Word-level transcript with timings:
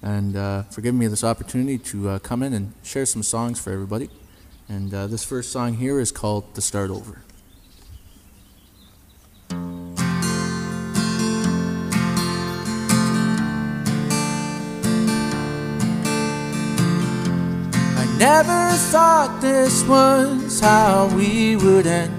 and 0.02 0.34
uh, 0.34 0.62
for 0.64 0.80
giving 0.80 0.98
me 0.98 1.08
this 1.08 1.24
opportunity 1.24 1.78
to 1.78 2.08
uh, 2.08 2.18
come 2.20 2.42
in 2.42 2.54
and 2.54 2.72
share 2.82 3.04
some 3.04 3.22
songs 3.22 3.60
for 3.60 3.70
everybody. 3.70 4.08
And 4.68 4.92
uh, 4.94 5.06
this 5.06 5.22
first 5.22 5.52
song 5.52 5.74
here 5.74 6.00
is 6.00 6.10
called 6.10 6.54
The 6.54 6.62
Start 6.62 6.90
Over. 6.90 7.22
Never 18.18 18.70
thought 18.90 19.40
this 19.40 19.84
was 19.84 20.60
how 20.60 21.06
we 21.14 21.56
would 21.56 21.86
end. 21.86 22.12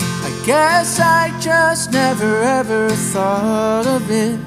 I 0.00 0.42
guess 0.46 0.98
I 0.98 1.38
just 1.38 1.92
never 1.92 2.42
ever 2.42 2.88
thought 2.90 3.86
of 3.86 4.10
it. 4.10 4.38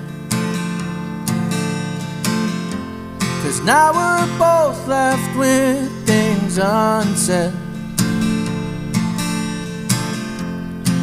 Cause 3.43 3.61
now 3.61 3.93
we're 3.93 4.39
both 4.39 4.87
left 4.87 5.37
with 5.37 6.07
things 6.07 6.57
unsaid. 6.57 7.53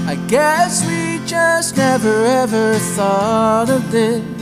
I 0.09 0.16
guess 0.27 0.84
we 0.87 1.25
just 1.25 1.77
never 1.77 2.27
ever 2.27 2.75
thought 2.75 3.71
of 3.71 3.93
this. 3.93 4.41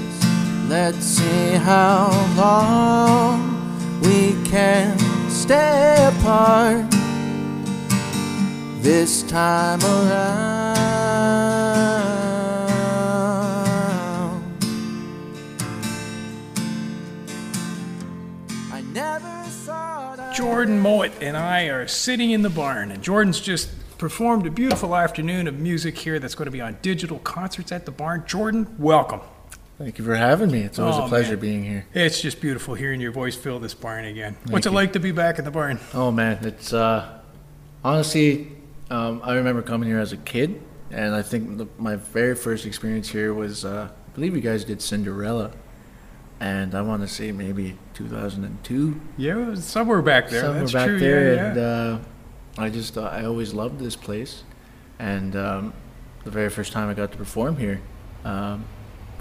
Let's 0.71 1.05
see 1.05 1.55
how 1.55 2.11
long 2.37 4.01
we 4.03 4.41
can 4.49 4.97
stay 5.29 5.97
apart 6.17 6.89
this 8.81 9.25
time 9.25 9.81
around. 9.83 10.77
I 18.71 18.81
never 18.93 19.45
Jordan 20.33 20.79
Mowat 20.79 21.11
and 21.21 21.37
I 21.37 21.65
are 21.65 21.89
sitting 21.89 22.31
in 22.31 22.43
the 22.43 22.49
barn, 22.49 22.93
and 22.93 23.03
Jordan's 23.03 23.41
just 23.41 23.71
performed 23.99 24.47
a 24.47 24.51
beautiful 24.53 24.95
afternoon 24.95 25.49
of 25.49 25.59
music 25.59 25.99
here 25.99 26.21
that's 26.21 26.37
going 26.37 26.47
to 26.47 26.53
be 26.53 26.61
on 26.61 26.79
digital 26.81 27.19
concerts 27.19 27.73
at 27.73 27.87
the 27.87 27.91
barn. 27.91 28.23
Jordan, 28.25 28.73
welcome. 28.79 29.21
Thank 29.81 29.97
you 29.99 30.05
for 30.05 30.15
having 30.15 30.51
me. 30.51 30.61
It's 30.61 30.79
always 30.79 30.97
Oh, 30.97 31.07
a 31.07 31.09
pleasure 31.09 31.31
man. 31.33 31.41
being 31.41 31.65
here. 31.65 31.87
It's 31.95 32.21
just 32.21 32.43
beautiful 32.43 32.75
hearing 32.75 33.01
your 33.01 33.13
voice 33.13 33.35
fill 33.35 33.59
this 33.59 33.73
barn 33.73 34.05
again. 34.05 34.37
What's 34.51 34.67
it 34.67 34.71
you. 34.71 34.75
like 34.77 34.93
to 34.93 35.01
be 35.01 35.11
back 35.11 35.39
at 35.39 35.47
the 35.47 35.51
barn? 35.51 35.81
Oh 35.95 36.11
man, 36.11 36.39
it's 36.45 36.75
uh, 36.75 37.19
honestly, 37.83 38.53
um, 38.91 39.23
I 39.25 39.37
remember 39.37 39.63
coming 39.63 39.89
here 39.89 39.99
as 39.99 40.13
a 40.13 40.19
kid, 40.19 40.61
and 40.91 41.15
I 41.15 41.23
think 41.23 41.57
the, 41.57 41.67
my 41.79 41.97
very 41.97 42.35
first 42.35 42.67
experience 42.67 43.09
here 43.09 43.33
was, 43.33 43.65
uh, 43.65 43.89
I 43.91 44.11
believe 44.15 44.35
you 44.35 44.43
guys 44.43 44.65
did 44.65 44.83
Cinderella, 44.83 45.51
and 46.41 46.75
I 46.75 46.83
want 46.83 47.01
to 47.01 47.09
say 47.09 47.33
maybe 47.33 47.79
2002, 47.95 49.01
Yeah, 49.17 49.39
it 49.39 49.47
was 49.47 49.65
somewhere 49.65 50.03
back 50.03 50.29
there. 50.29 50.43
somewhere 50.43 50.61
that's 50.61 50.73
back 50.75 50.89
true. 50.89 50.99
there, 51.01 51.35
yeah, 51.35 51.47
and 51.47 51.57
yeah. 51.57 51.63
uh, 51.63 51.99
I 52.65 52.69
just 52.69 52.99
uh, 52.99 53.05
I 53.05 53.25
always 53.25 53.55
loved 53.55 53.79
this 53.81 53.97
place, 53.97 54.43
and 54.99 55.35
um, 55.37 55.73
the 56.25 56.31
very 56.31 56.51
first 56.51 56.73
time 56.73 56.91
I 56.91 56.93
got 56.93 57.13
to 57.13 57.17
perform 57.17 57.57
here, 57.57 57.81
um, 58.27 58.67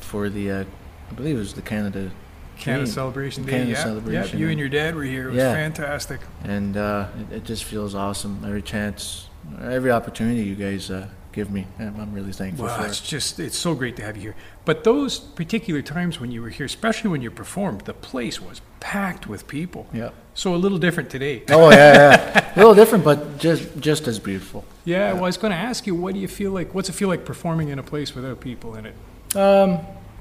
for 0.01 0.29
the, 0.29 0.51
uh, 0.51 0.63
I 1.09 1.13
believe 1.13 1.35
it 1.35 1.39
was 1.39 1.53
the 1.53 1.61
Canada. 1.61 2.11
Canada 2.57 2.83
Dream. 2.85 2.93
Celebration 2.93 3.43
Day. 3.45 3.51
Canada 3.51 3.71
yeah. 3.71 3.83
Celebration. 3.83 4.37
Yeah, 4.39 4.45
you 4.45 4.51
and 4.51 4.59
your 4.59 4.67
dad 4.69 4.93
were 4.95 5.03
here. 5.03 5.25
It 5.29 5.33
was 5.33 5.37
Yeah. 5.37 5.53
fantastic. 5.53 6.19
and 6.43 6.75
uh, 6.75 7.07
it, 7.31 7.37
it 7.37 7.43
just 7.45 7.63
feels 7.63 7.95
awesome 7.95 8.43
every 8.45 8.61
chance, 8.61 9.27
every 9.61 9.91
opportunity 9.91 10.41
you 10.41 10.55
guys 10.55 10.91
uh, 10.91 11.07
give 11.31 11.49
me. 11.51 11.67
I'm, 11.79 11.97
I'm 11.99 12.13
really 12.13 12.33
thankful 12.33 12.65
Well, 12.65 12.77
for 12.81 12.85
it's 12.85 12.99
just, 12.99 13.39
it's 13.39 13.57
so 13.57 13.75
great 13.75 13.95
to 13.95 14.03
have 14.03 14.17
you 14.17 14.23
here. 14.23 14.35
But 14.65 14.83
those 14.83 15.19
particular 15.19 15.81
times 15.81 16.19
when 16.19 16.31
you 16.31 16.41
were 16.41 16.49
here, 16.49 16.65
especially 16.65 17.09
when 17.09 17.21
you 17.21 17.31
performed, 17.31 17.81
the 17.81 17.93
place 17.93 18.41
was 18.41 18.61
packed 18.81 19.25
with 19.25 19.47
people. 19.47 19.87
Yeah. 19.93 20.09
So 20.33 20.53
a 20.53 20.57
little 20.57 20.77
different 20.79 21.09
today. 21.09 21.43
Oh 21.49 21.69
yeah, 21.69 21.93
yeah. 22.33 22.51
a 22.55 22.57
little 22.57 22.75
different, 22.75 23.03
but 23.05 23.37
just 23.37 23.77
just 23.79 24.07
as 24.07 24.19
beautiful. 24.19 24.63
Yeah, 24.85 25.13
well, 25.13 25.23
I 25.23 25.27
was 25.27 25.37
going 25.37 25.51
to 25.51 25.57
ask 25.57 25.85
you, 25.87 25.95
what 25.95 26.13
do 26.13 26.19
you 26.19 26.27
feel 26.29 26.51
like? 26.51 26.73
What's 26.73 26.87
it 26.89 26.93
feel 26.93 27.09
like 27.09 27.25
performing 27.25 27.69
in 27.69 27.77
a 27.79 27.83
place 27.83 28.15
without 28.15 28.39
people 28.39 28.75
in 28.75 28.85
it? 28.85 28.95
Um, 29.35 29.79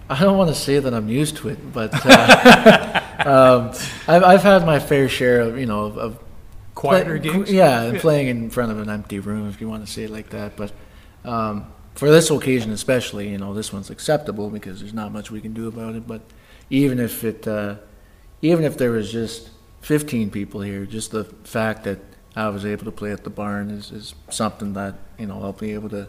I 0.08 0.20
don't 0.20 0.38
want 0.38 0.48
to 0.48 0.54
say 0.54 0.78
that 0.78 0.92
I'm 0.94 1.08
used 1.08 1.36
to 1.38 1.48
it, 1.48 1.72
but 1.72 1.90
uh, 1.94 3.00
um, 3.26 3.68
I've, 4.06 4.24
I've 4.24 4.42
had 4.42 4.64
my 4.64 4.78
fair 4.78 5.08
share 5.08 5.40
of 5.40 5.58
you 5.58 5.66
know 5.66 5.84
of, 5.84 5.98
of 5.98 6.24
Quieter 6.78 7.18
play- 7.18 7.32
games? 7.32 7.50
Yeah, 7.50 7.82
and 7.82 7.98
playing 7.98 8.28
in 8.28 8.50
front 8.50 8.70
of 8.70 8.78
an 8.78 8.88
empty 8.88 9.18
room, 9.18 9.48
if 9.48 9.60
you 9.60 9.68
want 9.68 9.84
to 9.84 9.92
say 9.92 10.04
it 10.04 10.10
like 10.10 10.30
that. 10.30 10.56
But 10.56 10.72
um, 11.24 11.72
for 11.94 12.08
this 12.08 12.30
occasion, 12.30 12.70
especially, 12.70 13.28
you 13.28 13.36
know, 13.36 13.52
this 13.52 13.72
one's 13.72 13.90
acceptable 13.90 14.48
because 14.48 14.78
there's 14.78 14.94
not 14.94 15.12
much 15.12 15.32
we 15.32 15.40
can 15.40 15.52
do 15.52 15.66
about 15.66 15.96
it. 15.96 16.06
But 16.06 16.22
even 16.70 17.00
if 17.00 17.24
it, 17.24 17.48
uh, 17.48 17.76
even 18.42 18.64
if 18.64 18.78
there 18.78 18.92
was 18.92 19.10
just 19.10 19.50
15 19.80 20.30
people 20.30 20.60
here, 20.60 20.86
just 20.86 21.10
the 21.10 21.24
fact 21.42 21.82
that 21.82 21.98
I 22.36 22.48
was 22.50 22.64
able 22.64 22.84
to 22.84 22.92
play 22.92 23.10
at 23.10 23.24
the 23.24 23.30
barn 23.30 23.70
is, 23.70 23.90
is 23.90 24.14
something 24.30 24.74
that 24.74 24.94
you 25.18 25.26
know 25.26 25.42
I'll 25.42 25.52
be 25.52 25.74
able 25.74 25.88
to 25.88 26.06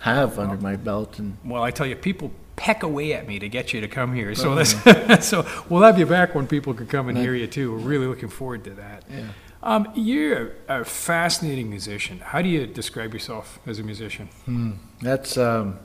have 0.00 0.38
under 0.38 0.56
my 0.56 0.76
belt 0.76 1.18
and. 1.18 1.36
Well, 1.44 1.62
I 1.62 1.70
tell 1.70 1.86
you, 1.86 1.96
people 1.96 2.30
peck 2.56 2.82
away 2.82 3.12
at 3.12 3.26
me 3.26 3.38
to 3.38 3.48
get 3.48 3.72
you 3.72 3.80
to 3.80 3.88
come 3.88 4.14
here. 4.14 4.34
So 4.34 4.52
Oh, 4.52 4.54
that's, 4.56 5.26
so 5.26 5.46
we'll 5.68 5.82
have 5.82 5.98
you 5.98 6.06
back 6.06 6.34
when 6.34 6.46
people 6.46 6.74
can 6.74 6.86
come 6.86 7.08
and 7.08 7.16
hear 7.16 7.34
you 7.34 7.46
too. 7.46 7.72
We're 7.72 7.78
really 7.78 8.06
looking 8.06 8.28
forward 8.28 8.64
to 8.64 8.70
that. 8.70 9.04
Yeah. 9.08 9.28
Um, 9.62 9.90
you're 9.94 10.52
a, 10.68 10.80
a 10.80 10.84
fascinating 10.84 11.68
musician. 11.70 12.20
How 12.20 12.42
do 12.42 12.48
you 12.48 12.66
describe 12.66 13.12
yourself 13.12 13.58
as 13.66 13.78
a 13.78 13.82
musician? 13.82 14.28
Hmm. 14.44 14.72
That's 15.00 15.36
um, 15.36 15.78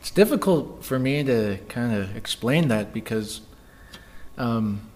it's 0.00 0.10
difficult 0.10 0.84
for 0.84 0.98
me 0.98 1.22
to 1.24 1.58
kind 1.68 1.94
of 1.94 2.16
explain 2.16 2.68
that 2.68 2.92
because 2.92 3.40
um, 4.36 4.90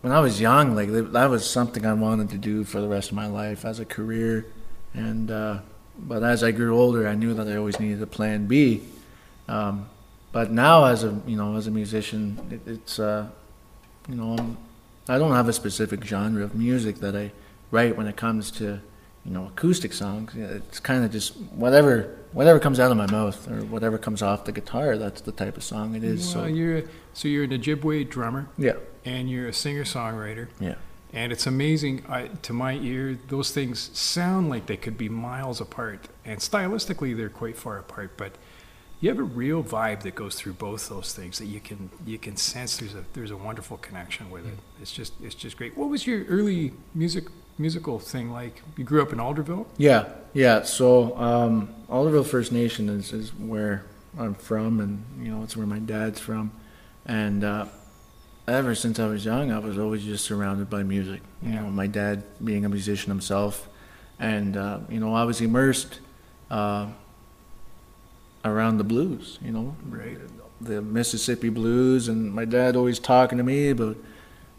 when 0.00 0.12
I 0.12 0.20
was 0.20 0.40
young, 0.40 0.74
like 0.74 0.90
that 0.90 1.30
was 1.30 1.48
something 1.48 1.84
I 1.84 1.92
wanted 1.92 2.30
to 2.30 2.38
do 2.38 2.64
for 2.64 2.80
the 2.80 2.88
rest 2.88 3.10
of 3.10 3.16
my 3.16 3.26
life 3.26 3.64
as 3.64 3.78
a 3.78 3.84
career, 3.84 4.46
and 4.94 5.30
uh, 5.30 5.58
but 5.98 6.22
as 6.22 6.42
I 6.42 6.50
grew 6.50 6.78
older, 6.78 7.06
I 7.06 7.14
knew 7.14 7.34
that 7.34 7.48
I 7.48 7.56
always 7.56 7.78
needed 7.78 8.02
a 8.02 8.06
plan 8.06 8.46
B. 8.46 8.82
Um, 9.48 9.88
but 10.32 10.50
now, 10.50 10.84
as 10.84 11.04
a 11.04 11.20
you 11.26 11.36
know, 11.36 11.56
as 11.56 11.66
a 11.66 11.70
musician, 11.70 12.38
it, 12.50 12.70
it's 12.70 12.98
uh, 12.98 13.28
you 14.08 14.14
know, 14.14 14.36
I'm, 14.38 14.56
I 15.08 15.18
don't 15.18 15.32
have 15.32 15.48
a 15.48 15.52
specific 15.52 16.04
genre 16.04 16.42
of 16.42 16.54
music 16.54 16.96
that 16.96 17.14
I 17.14 17.32
write 17.70 17.96
when 17.96 18.06
it 18.06 18.16
comes 18.16 18.50
to 18.52 18.80
you 19.24 19.32
know, 19.32 19.46
acoustic 19.46 19.92
songs. 19.92 20.32
It's 20.34 20.80
kind 20.80 21.04
of 21.04 21.12
just 21.12 21.36
whatever 21.36 22.18
whatever 22.32 22.58
comes 22.58 22.80
out 22.80 22.90
of 22.90 22.96
my 22.96 23.10
mouth 23.10 23.48
or 23.48 23.64
whatever 23.66 23.98
comes 23.98 24.22
off 24.22 24.44
the 24.44 24.52
guitar. 24.52 24.98
That's 24.98 25.20
the 25.20 25.32
type 25.32 25.56
of 25.56 25.62
song 25.62 25.94
it 25.94 26.02
is. 26.02 26.34
Well, 26.34 26.44
so 26.44 26.48
you're 26.50 26.82
so 27.12 27.28
you're 27.28 27.44
an 27.44 27.50
Ojibwe 27.50 28.08
drummer 28.08 28.48
yeah, 28.58 28.74
and 29.04 29.30
you're 29.30 29.48
a 29.48 29.52
singer 29.52 29.84
songwriter. 29.84 30.48
yeah, 30.58 30.74
And 31.12 31.30
it's 31.30 31.46
amazing 31.46 32.04
I, 32.08 32.28
to 32.42 32.52
my 32.52 32.74
ear, 32.74 33.18
those 33.28 33.50
things 33.50 33.90
sound 33.92 34.48
like 34.48 34.66
they 34.66 34.78
could 34.78 34.96
be 34.96 35.08
miles 35.08 35.60
apart. 35.60 36.08
And 36.24 36.40
stylistically, 36.40 37.16
they're 37.16 37.28
quite 37.28 37.56
far 37.56 37.78
apart. 37.78 38.16
But 38.16 38.36
you 39.00 39.10
have 39.10 39.18
a 39.18 39.22
real 39.24 39.62
vibe 39.62 40.02
that 40.02 40.14
goes 40.14 40.36
through 40.36 40.54
both 40.54 40.88
those 40.88 41.12
things 41.12 41.38
that 41.38 41.46
you 41.46 41.60
can 41.60 41.90
you 42.06 42.18
can 42.18 42.36
sense 42.36 42.76
there's 42.76 42.94
a 42.94 43.04
there's 43.14 43.32
a 43.32 43.36
wonderful 43.36 43.76
connection 43.78 44.30
with 44.30 44.46
it. 44.46 44.54
It's 44.80 44.92
just 44.92 45.12
it's 45.20 45.34
just 45.34 45.58
great. 45.58 45.76
What 45.76 45.90
was 45.90 46.06
your 46.06 46.24
early 46.26 46.72
music 46.94 47.24
musical 47.58 47.98
thing 47.98 48.30
like? 48.30 48.62
You 48.76 48.84
grew 48.84 49.02
up 49.02 49.12
in 49.12 49.18
Alderville. 49.18 49.66
yeah, 49.76 50.08
yeah. 50.32 50.62
So 50.62 51.18
um, 51.18 51.74
Alderville 51.90 52.26
First 52.26 52.52
Nation 52.52 52.88
is 52.88 53.12
is 53.12 53.34
where 53.34 53.84
I'm 54.16 54.34
from, 54.34 54.78
and 54.80 55.04
you 55.20 55.34
know, 55.34 55.42
it's 55.42 55.56
where 55.56 55.66
my 55.66 55.80
dad's 55.80 56.20
from, 56.20 56.52
and. 57.04 57.44
Uh, 57.44 57.66
Ever 58.48 58.74
since 58.74 58.98
I 58.98 59.06
was 59.06 59.24
young, 59.24 59.52
I 59.52 59.58
was 59.60 59.78
always 59.78 60.04
just 60.04 60.24
surrounded 60.24 60.68
by 60.68 60.82
music. 60.82 61.20
You 61.42 61.52
know, 61.52 61.70
my 61.70 61.86
dad 61.86 62.24
being 62.44 62.64
a 62.64 62.68
musician 62.68 63.10
himself, 63.10 63.68
and 64.18 64.56
uh, 64.56 64.80
you 64.88 64.98
know, 64.98 65.14
I 65.14 65.22
was 65.24 65.40
immersed 65.40 66.00
uh, 66.50 66.88
around 68.44 68.78
the 68.78 68.84
blues. 68.84 69.38
You 69.42 69.52
know, 69.52 69.76
Right. 69.88 70.18
the 70.60 70.82
Mississippi 70.82 71.50
blues, 71.50 72.08
and 72.08 72.34
my 72.34 72.44
dad 72.44 72.74
always 72.74 72.98
talking 72.98 73.38
to 73.38 73.44
me 73.44 73.70
about 73.70 73.96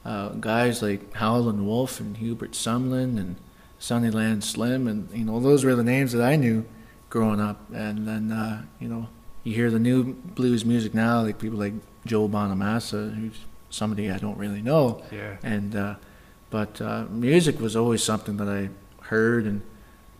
uh, 0.06 0.30
guys 0.30 0.82
like 0.82 1.14
Howlin' 1.16 1.66
Wolf 1.66 2.00
and 2.00 2.16
Hubert 2.18 2.52
Sumlin 2.52 3.18
and 3.18 3.36
Sonny 3.80 4.10
Sunnyland 4.10 4.44
Slim, 4.46 4.88
and 4.88 5.10
you 5.14 5.26
know, 5.26 5.42
those 5.42 5.66
were 5.66 5.76
the 5.76 5.84
names 5.84 6.14
that 6.14 6.22
I 6.24 6.38
knew 6.38 6.66
growing 7.10 7.42
up. 7.42 7.60
And 7.74 8.08
then 8.08 8.32
uh, 8.32 8.64
you 8.80 8.88
know, 8.88 9.10
you 9.44 9.54
hear 9.54 9.70
the 9.70 9.80
new 9.80 10.14
blues 10.14 10.64
music 10.64 10.94
now, 10.94 11.22
like 11.22 11.38
people 11.38 11.60
like 11.60 11.74
Joe 12.06 12.30
Bonamassa, 12.30 13.14
who's 13.20 13.40
somebody 13.74 14.12
I 14.12 14.18
don't 14.20 14.38
really 14.38 14.62
know 14.62 15.02
Yeah. 15.12 15.38
and 15.44 15.76
uh, 15.76 15.96
but 16.50 16.80
uh, 16.80 17.06
music 17.10 17.60
was 17.60 17.76
always 17.76 18.04
something 18.04 18.38
that 18.38 18.48
I 18.48 18.70
heard, 19.06 19.46
and 19.46 19.62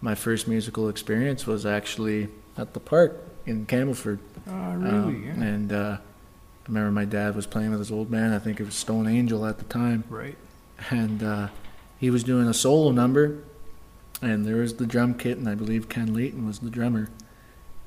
my 0.02 0.16
first 0.16 0.48
musical 0.48 0.90
experience 0.90 1.46
was 1.46 1.64
actually 1.66 2.30
at 2.58 2.74
the 2.74 2.80
park 2.80 3.22
in 3.46 3.66
Campbellford. 3.68 4.18
Oh, 4.50 4.72
really? 4.74 4.90
Um, 4.98 5.24
yeah. 5.26 5.44
And 5.44 5.72
uh, 5.74 5.98
I 6.00 6.68
remember 6.68 6.92
my 6.92 7.06
dad 7.06 7.36
was 7.36 7.46
playing 7.46 7.70
with 7.70 7.80
his 7.80 7.92
old 7.92 8.10
band. 8.10 8.34
I 8.34 8.40
think 8.40 8.60
it 8.60 8.64
was 8.64 8.74
Stone 8.74 9.08
Angel 9.08 9.46
at 9.46 9.60
the 9.60 9.66
time, 9.66 10.04
Right. 10.10 10.36
and 10.90 11.22
uh, 11.22 11.48
he 12.00 12.10
was 12.10 12.24
doing 12.24 12.48
a 12.48 12.54
solo 12.54 12.92
number, 12.92 13.44
and 14.22 14.44
there 14.46 14.56
was 14.58 14.76
the 14.78 14.88
drum 14.88 15.14
kit, 15.14 15.38
and 15.38 15.48
I 15.48 15.54
believe 15.54 15.88
Ken 15.88 16.14
Leighton 16.16 16.48
was 16.48 16.60
the 16.60 16.70
drummer. 16.72 17.10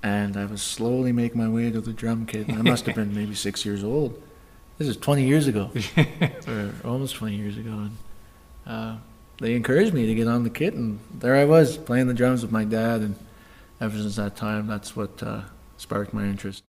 And 0.05 0.37
I 0.37 0.45
was 0.45 0.63
slowly 0.63 1.11
making 1.11 1.39
my 1.39 1.49
way 1.49 1.71
to 1.73 1.81
the 1.81 1.93
drum 1.93 2.27
kit. 2.27 2.49
I 2.49 2.63
must 2.63 2.87
have 2.87 2.95
been 2.95 3.13
maybe 3.21 3.35
six 3.35 3.65
years 3.67 3.83
old. 3.83 4.23
This 4.79 4.89
is 4.89 4.97
20 4.99 5.25
years 5.25 5.47
ago, 5.47 5.71
or 6.49 6.75
almost 6.85 7.15
20 7.15 7.35
years 7.35 7.57
ago. 7.57 7.71
And 7.71 7.97
uh, 8.67 8.97
they 9.41 9.55
encouraged 9.55 9.95
me 9.95 10.07
to 10.07 10.15
get 10.15 10.29
on 10.29 10.45
the 10.45 10.51
kit, 10.51 10.75
and 10.75 10.99
there 11.15 11.35
I 11.35 11.47
was 11.47 11.79
playing 11.79 12.09
the 12.09 12.15
drums 12.15 12.43
with 12.43 12.53
my 12.53 12.65
dad. 12.65 13.01
And 13.01 13.17
ever 13.81 13.97
since 13.97 14.17
that 14.17 14.37
time, 14.37 14.67
that's 14.67 14.95
what 14.95 15.23
uh, 15.23 15.43
sparked 15.79 16.13
my 16.13 16.25
interest. 16.25 16.63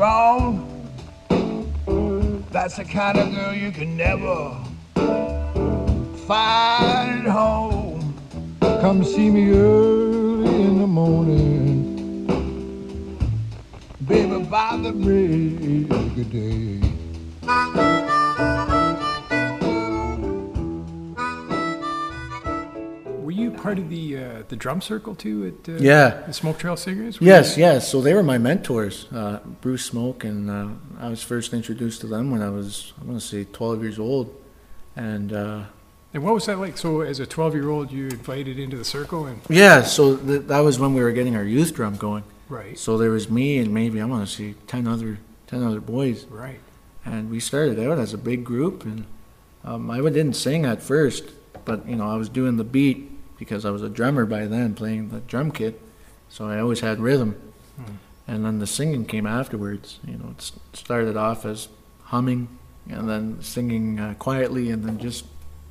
Grown. 0.00 0.66
That's 2.50 2.76
the 2.78 2.86
kind 2.86 3.18
of 3.18 3.34
girl 3.34 3.52
you 3.52 3.70
can 3.70 3.98
never 3.98 4.56
find 6.26 7.26
at 7.26 7.30
home. 7.30 8.14
Come 8.80 9.04
see 9.04 9.28
me 9.28 9.50
early 9.50 10.62
in 10.62 10.78
the 10.78 10.86
morning, 10.86 11.84
baby, 14.08 14.42
by 14.44 14.78
the 14.78 14.92
break 14.92 15.90
of 15.90 16.16
day. 16.24 17.99
Part 23.60 23.78
of 23.78 23.88
the 23.90 24.16
uh, 24.16 24.42
the 24.48 24.56
drum 24.56 24.80
circle 24.80 25.14
too 25.14 25.46
at 25.46 25.68
uh, 25.68 25.76
Yeah. 25.78 26.22
the 26.26 26.32
Smoke 26.32 26.58
Trail 26.58 26.76
Singers? 26.76 27.20
Were 27.20 27.26
Yes, 27.26 27.56
you- 27.56 27.64
yes. 27.64 27.88
So 27.88 28.00
they 28.00 28.14
were 28.14 28.22
my 28.22 28.38
mentors, 28.38 29.06
uh, 29.12 29.38
Bruce 29.60 29.84
Smoke, 29.84 30.24
and 30.24 30.50
uh, 30.50 30.68
I 30.98 31.08
was 31.08 31.22
first 31.22 31.52
introduced 31.52 32.00
to 32.00 32.06
them 32.06 32.30
when 32.30 32.42
I 32.42 32.50
was, 32.50 32.92
I'm 33.00 33.06
going 33.06 33.18
to 33.18 33.24
say, 33.24 33.44
12 33.44 33.82
years 33.82 33.98
old. 33.98 34.34
And 34.96 35.32
uh, 35.32 35.62
And 36.12 36.22
what 36.24 36.34
was 36.34 36.46
that 36.46 36.58
like? 36.58 36.76
So 36.78 37.02
as 37.02 37.20
a 37.20 37.26
12 37.26 37.54
year 37.54 37.68
old, 37.70 37.92
you 37.92 38.06
invited 38.08 38.58
into 38.58 38.76
the 38.76 38.84
circle 38.84 39.26
and 39.26 39.40
yeah, 39.48 39.82
so 39.82 40.16
th- 40.16 40.42
that 40.48 40.60
was 40.60 40.78
when 40.78 40.92
we 40.94 41.02
were 41.02 41.12
getting 41.12 41.36
our 41.36 41.44
youth 41.44 41.72
drum 41.74 41.96
going. 41.96 42.24
right, 42.48 42.76
So 42.78 42.98
there 42.98 43.10
was 43.12 43.30
me 43.30 43.58
and 43.58 43.72
maybe, 43.72 44.00
I'm 44.00 44.08
going 44.10 44.24
to 44.26 44.26
say, 44.26 44.54
10 44.66 44.86
other, 44.88 45.18
10 45.46 45.62
other 45.62 45.80
boys. 45.80 46.24
right. 46.30 46.58
And 47.04 47.30
we 47.30 47.40
started 47.40 47.78
out 47.78 47.98
as 47.98 48.12
a 48.12 48.18
big 48.18 48.44
group. 48.44 48.84
And 48.84 49.04
um, 49.64 49.90
I 49.90 50.00
didn't 50.00 50.34
sing 50.34 50.64
at 50.66 50.82
first, 50.82 51.24
but, 51.64 51.86
you 51.88 51.96
know, 51.96 52.08
I 52.10 52.16
was 52.16 52.28
doing 52.28 52.56
the 52.56 52.64
beat 52.64 53.10
because 53.40 53.64
I 53.64 53.70
was 53.70 53.82
a 53.82 53.88
drummer 53.88 54.26
by 54.26 54.46
then, 54.46 54.74
playing 54.74 55.08
the 55.08 55.18
drum 55.20 55.50
kit. 55.50 55.80
So 56.28 56.46
I 56.46 56.60
always 56.60 56.78
had 56.80 57.00
rhythm. 57.00 57.32
Hmm. 57.76 57.94
and 58.28 58.44
then 58.44 58.58
the 58.60 58.66
singing 58.66 59.06
came 59.06 59.26
afterwards. 59.26 59.98
You 60.06 60.18
know, 60.18 60.30
it 60.38 60.52
started 60.74 61.16
off 61.16 61.44
as 61.46 61.68
humming, 62.04 62.46
and 62.88 63.08
then 63.08 63.42
singing 63.42 63.98
uh, 63.98 64.14
quietly, 64.18 64.70
and 64.70 64.84
then 64.84 64.98
just 64.98 65.24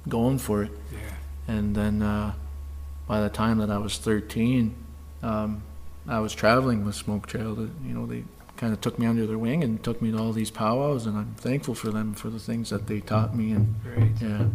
going 0.09 0.39
for 0.39 0.63
it. 0.63 0.71
Yeah. 0.91 0.97
And 1.55 1.75
then 1.75 2.01
uh, 2.01 2.33
by 3.07 3.21
the 3.21 3.29
time 3.29 3.59
that 3.59 3.69
I 3.69 3.77
was 3.77 3.97
13, 3.99 4.73
um, 5.21 5.61
I 6.07 6.19
was 6.19 6.33
traveling 6.33 6.83
with 6.83 6.95
Smoke 6.95 7.27
Trail. 7.27 7.55
To, 7.55 7.69
you 7.85 7.93
know, 7.93 8.05
they 8.07 8.23
kind 8.57 8.73
of 8.73 8.81
took 8.81 8.97
me 8.97 9.05
under 9.05 9.25
their 9.27 9.37
wing 9.37 9.63
and 9.63 9.81
took 9.83 10.01
me 10.01 10.11
to 10.11 10.17
all 10.17 10.33
these 10.33 10.49
powwows, 10.51 11.05
and 11.05 11.15
I'm 11.17 11.35
thankful 11.37 11.75
for 11.75 11.91
them 11.91 12.13
for 12.15 12.29
the 12.31 12.39
things 12.39 12.71
that 12.71 12.87
they 12.87 12.99
taught 13.01 13.35
me. 13.35 13.51
And 13.51 13.75
Right. 13.85 14.11
yeah, 14.19 14.45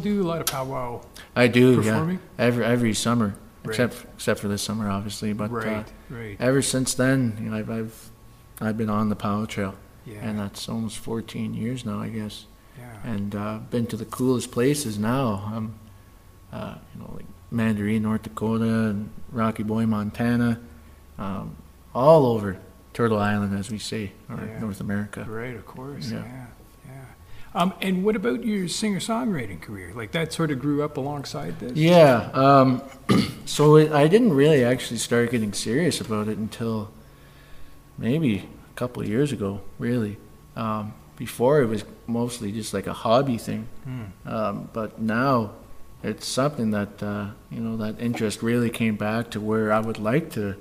still 0.00 0.14
do 0.14 0.22
a 0.22 0.26
lot 0.28 0.40
of 0.40 0.46
powwow. 0.46 1.00
I 1.36 1.46
do. 1.48 1.76
Performing? 1.76 2.20
Yeah, 2.38 2.44
every 2.44 2.64
every 2.64 2.94
summer, 2.94 3.34
Right. 3.64 3.70
except 3.70 4.06
except 4.14 4.40
for 4.40 4.48
this 4.48 4.62
summer, 4.62 4.88
obviously. 4.90 5.32
But 5.32 5.50
uh, 5.50 5.54
Right, 5.54 5.92
right. 6.10 6.36
ever 6.40 6.62
since 6.62 6.94
then, 6.94 7.36
you 7.42 7.50
know, 7.50 7.56
I've, 7.56 7.70
I've 7.70 8.10
I've 8.60 8.76
been 8.76 8.90
on 8.90 9.08
the 9.08 9.16
powwow 9.16 9.44
trail, 9.46 9.74
Yeah. 10.04 10.18
and 10.22 10.38
that's 10.38 10.68
almost 10.68 10.98
14 10.98 11.54
years 11.54 11.84
now, 11.84 12.00
I 12.00 12.08
guess. 12.08 12.46
yeah. 12.78 13.10
And 13.12 13.34
uh, 13.34 13.58
been 13.70 13.86
to 13.86 13.96
the 13.96 14.04
coolest 14.04 14.50
places 14.50 14.98
now. 14.98 15.50
I'm, 15.54 15.74
uh, 16.52 16.74
you 16.94 17.00
know, 17.00 17.12
like 17.14 17.26
Mandaree, 17.52 17.98
North 18.00 18.22
Dakota, 18.22 18.64
and 18.90 19.10
Rocky 19.32 19.62
Boy, 19.62 19.86
Montana, 19.86 20.60
um, 21.18 21.56
all 21.94 22.26
over 22.26 22.58
Turtle 22.94 23.18
Island, 23.18 23.56
as 23.56 23.70
we 23.70 23.78
say, 23.78 24.12
or 24.28 24.36
Yeah. 24.44 24.58
North 24.58 24.80
America. 24.80 25.24
Right, 25.28 25.54
of 25.54 25.64
course. 25.66 26.10
Yeah. 26.10 26.46
Um, 27.54 27.72
and 27.80 28.04
what 28.04 28.14
about 28.14 28.44
your 28.44 28.68
singer 28.68 29.00
songwriting 29.00 29.60
career? 29.60 29.92
Like 29.94 30.12
that 30.12 30.32
sort 30.32 30.50
of 30.50 30.58
grew 30.58 30.82
up 30.82 30.96
alongside 30.96 31.58
this? 31.58 31.72
Yeah. 31.72 32.30
Um, 32.34 32.82
so 33.46 33.76
it, 33.76 33.92
I 33.92 34.06
didn't 34.08 34.34
really 34.34 34.64
actually 34.64 34.98
start 34.98 35.30
getting 35.30 35.52
serious 35.52 36.00
about 36.00 36.28
it 36.28 36.38
until 36.38 36.90
maybe 37.96 38.48
a 38.70 38.74
couple 38.74 39.02
of 39.02 39.08
years 39.08 39.32
ago, 39.32 39.60
really. 39.78 40.18
Um, 40.56 40.94
before 41.16 41.60
it 41.62 41.66
was 41.66 41.84
mostly 42.06 42.52
just 42.52 42.72
like 42.72 42.86
a 42.86 42.92
hobby 42.92 43.38
thing. 43.38 43.66
Hmm. 43.84 44.04
Um, 44.24 44.70
but 44.72 45.00
now 45.00 45.52
it's 46.02 46.26
something 46.26 46.70
that, 46.70 47.02
uh, 47.02 47.30
you 47.50 47.60
know, 47.60 47.76
that 47.78 48.00
interest 48.00 48.42
really 48.42 48.70
came 48.70 48.96
back 48.96 49.30
to 49.32 49.40
where 49.40 49.72
I 49.72 49.80
would 49.80 49.98
like 49.98 50.30
to 50.32 50.54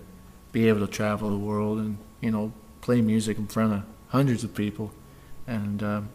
be 0.51 0.67
able 0.67 0.79
to 0.79 0.91
travel 0.91 1.29
the 1.29 1.37
world 1.37 1.77
and, 1.77 1.97
you 2.21 2.31
know, 2.31 2.53
play 2.81 3.01
music 3.01 3.37
in 3.37 3.45
front 3.45 3.73
of 3.73 3.83
hundreds 4.07 4.43
of 4.43 4.55
people. 4.55 4.91
And 5.45 5.83
um, 5.83 6.09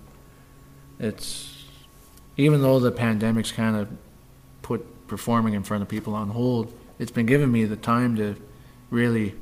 it's 1.03 1.65
even 2.37 2.63
though 2.63 2.79
the 2.81 2.91
pandemic's 2.93 3.53
kind 3.53 3.77
of 3.77 3.89
put 4.63 5.07
performing 5.07 5.53
in 5.55 5.63
front 5.63 5.83
of 5.83 5.89
people 5.89 6.15
on 6.15 6.31
hold, 6.31 6.73
it's 6.99 7.11
been 7.11 7.27
giving 7.27 7.53
me 7.53 7.65
the 7.65 7.77
time 7.77 8.17
to 8.17 8.37
really 8.91 9.35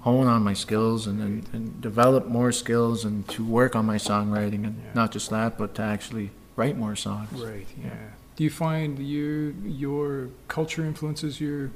hone 0.00 0.26
on 0.26 0.42
my 0.42 0.52
skills 0.52 1.06
and, 1.06 1.20
and, 1.22 1.48
and 1.52 1.80
develop 1.80 2.26
more 2.26 2.50
skills 2.52 3.04
and 3.04 3.26
to 3.28 3.44
work 3.44 3.74
on 3.76 3.86
my 3.86 3.96
songwriting 3.96 4.64
and 4.64 4.76
Yeah. 4.84 4.90
not 4.94 5.12
just 5.12 5.30
that, 5.30 5.56
but 5.56 5.74
to 5.76 5.82
actually 5.82 6.30
write 6.56 6.76
more 6.76 6.96
songs. 6.96 7.30
Right. 7.40 7.66
Yeah. 7.82 7.90
Do 8.36 8.44
you 8.44 8.50
find 8.50 8.98
you 8.98 9.54
your 9.64 10.28
culture 10.48 10.84
influences 10.84 11.40
your 11.40 11.70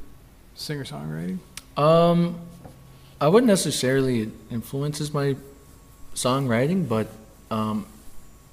singer 0.55 0.85
songwriting? 0.85 1.39
Um, 1.77 2.41
I 3.21 3.29
wouldn't 3.29 3.47
necessarily 3.49 4.23
it 4.23 4.31
influences 4.51 5.15
my 5.15 5.37
songwriting, 6.15 6.89
but 6.89 7.07
um, 7.51 7.87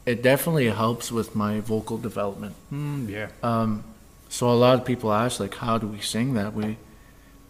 it 0.05 0.21
definitely 0.21 0.67
helps 0.69 1.12
with 1.12 1.35
my 1.35 1.59
vocal 1.59 1.97
development. 1.97 2.55
Mm, 2.71 3.09
yeah. 3.09 3.27
Um, 3.43 3.83
so 4.29 4.50
a 4.50 4.53
lot 4.53 4.79
of 4.79 4.85
people 4.85 5.12
ask, 5.13 5.39
like, 5.39 5.55
how 5.55 5.77
do 5.77 5.88
we 5.88 6.00
sing 6.00 6.33
that 6.35 6.53
way? 6.53 6.77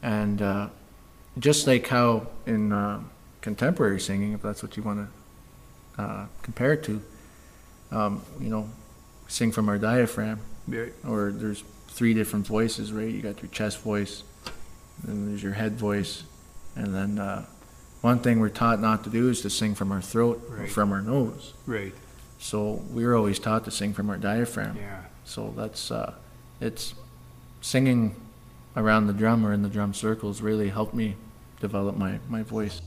And 0.01 0.41
uh, 0.41 0.69
just 1.39 1.67
like 1.67 1.87
how 1.87 2.27
in 2.45 2.71
uh, 2.71 3.01
contemporary 3.41 3.99
singing, 3.99 4.33
if 4.33 4.41
that's 4.41 4.61
what 4.63 4.77
you 4.77 4.83
want 4.83 5.07
to 5.97 6.01
uh, 6.01 6.25
compare 6.43 6.73
it 6.73 6.83
to, 6.83 7.01
um, 7.91 8.21
you 8.39 8.49
know, 8.49 8.69
sing 9.27 9.51
from 9.51 9.67
our 9.69 9.77
diaphragm, 9.77 10.39
Yeah. 10.67 10.85
or 11.07 11.31
there's 11.31 11.63
three 11.87 12.13
different 12.13 12.45
voices, 12.45 12.91
right? 12.93 13.09
You 13.09 13.21
got 13.21 13.41
your 13.41 13.49
chest 13.51 13.79
voice, 13.79 14.23
then 15.03 15.27
there's 15.29 15.41
your 15.41 15.53
head 15.53 15.77
voice, 15.77 16.23
and 16.75 16.93
then 16.93 17.17
uh, 17.19 17.45
one 18.01 18.19
thing 18.19 18.39
we're 18.39 18.49
taught 18.49 18.79
not 18.79 19.03
to 19.05 19.09
do 19.09 19.29
is 19.29 19.41
to 19.41 19.49
sing 19.49 19.73
from 19.75 19.91
our 19.91 20.01
throat 20.01 20.45
or 20.49 20.57
Right. 20.57 20.69
from 20.71 20.91
our 20.91 21.01
nose. 21.01 21.53
Right. 21.65 21.93
So 22.39 22.83
we 22.91 23.05
were 23.05 23.15
always 23.15 23.39
taught 23.39 23.65
to 23.65 23.71
sing 23.71 23.93
from 23.93 24.09
our 24.09 24.17
diaphragm. 24.17 24.77
Yeah. 24.77 25.01
So 25.23 25.53
that's 25.55 25.91
uh, 25.91 26.13
it's 26.59 26.93
singing 27.61 28.15
around 28.77 29.07
the 29.07 29.13
drum 29.13 29.45
or 29.45 29.53
in 29.53 29.63
the 29.63 29.69
drum 29.69 29.93
circles 29.93 30.41
really 30.41 30.69
helped 30.69 30.93
me 30.93 31.15
develop 31.59 31.97
my, 31.97 32.19
my 32.29 32.43
voice. 32.43 32.81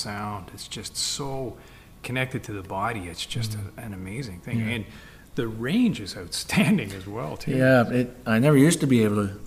Sound. 0.00 0.50
It's 0.54 0.68
just 0.68 0.96
so 0.96 1.56
connected 2.02 2.42
to 2.44 2.52
the 2.52 2.62
body. 2.62 3.08
It's 3.08 3.24
just 3.26 3.54
a, 3.54 3.80
an 3.80 3.92
amazing 3.94 4.40
thing. 4.40 4.60
And 4.62 4.84
the 5.34 5.46
range 5.46 6.00
is 6.00 6.16
outstanding 6.16 6.92
as 6.92 7.06
well, 7.06 7.36
too. 7.36 7.52
Yeah, 7.52 7.88
it. 7.90 8.16
I 8.26 8.38
never 8.38 8.56
used 8.56 8.80
to 8.80 8.86
be 8.86 9.04
able 9.04 9.26
to, 9.28 9.40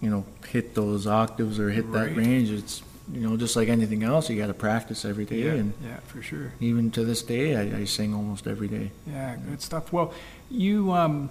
you 0.00 0.10
know, 0.10 0.24
hit 0.48 0.74
those 0.74 1.06
octaves 1.06 1.58
or 1.58 1.70
hit 1.70 1.84
Right. 1.86 2.14
that 2.14 2.16
range. 2.16 2.50
It's 2.50 2.82
you 3.12 3.20
know 3.20 3.36
just 3.36 3.54
like 3.54 3.68
anything 3.68 4.02
else, 4.02 4.28
you 4.28 4.36
got 4.36 4.48
to 4.48 4.54
practice 4.54 5.04
every 5.04 5.24
day, 5.24 5.42
Yeah, 5.44 5.52
and 5.60 5.72
yeah, 5.80 5.98
for 6.08 6.20
sure. 6.22 6.52
even 6.58 6.90
to 6.90 7.04
this 7.04 7.22
day, 7.22 7.54
I, 7.54 7.82
I 7.82 7.84
sing 7.84 8.12
almost 8.12 8.48
every 8.48 8.66
day. 8.66 8.90
Yeah, 9.06 9.36
good 9.48 9.62
stuff. 9.62 9.92
Well, 9.92 10.12
you 10.50 10.92
um, 10.92 11.30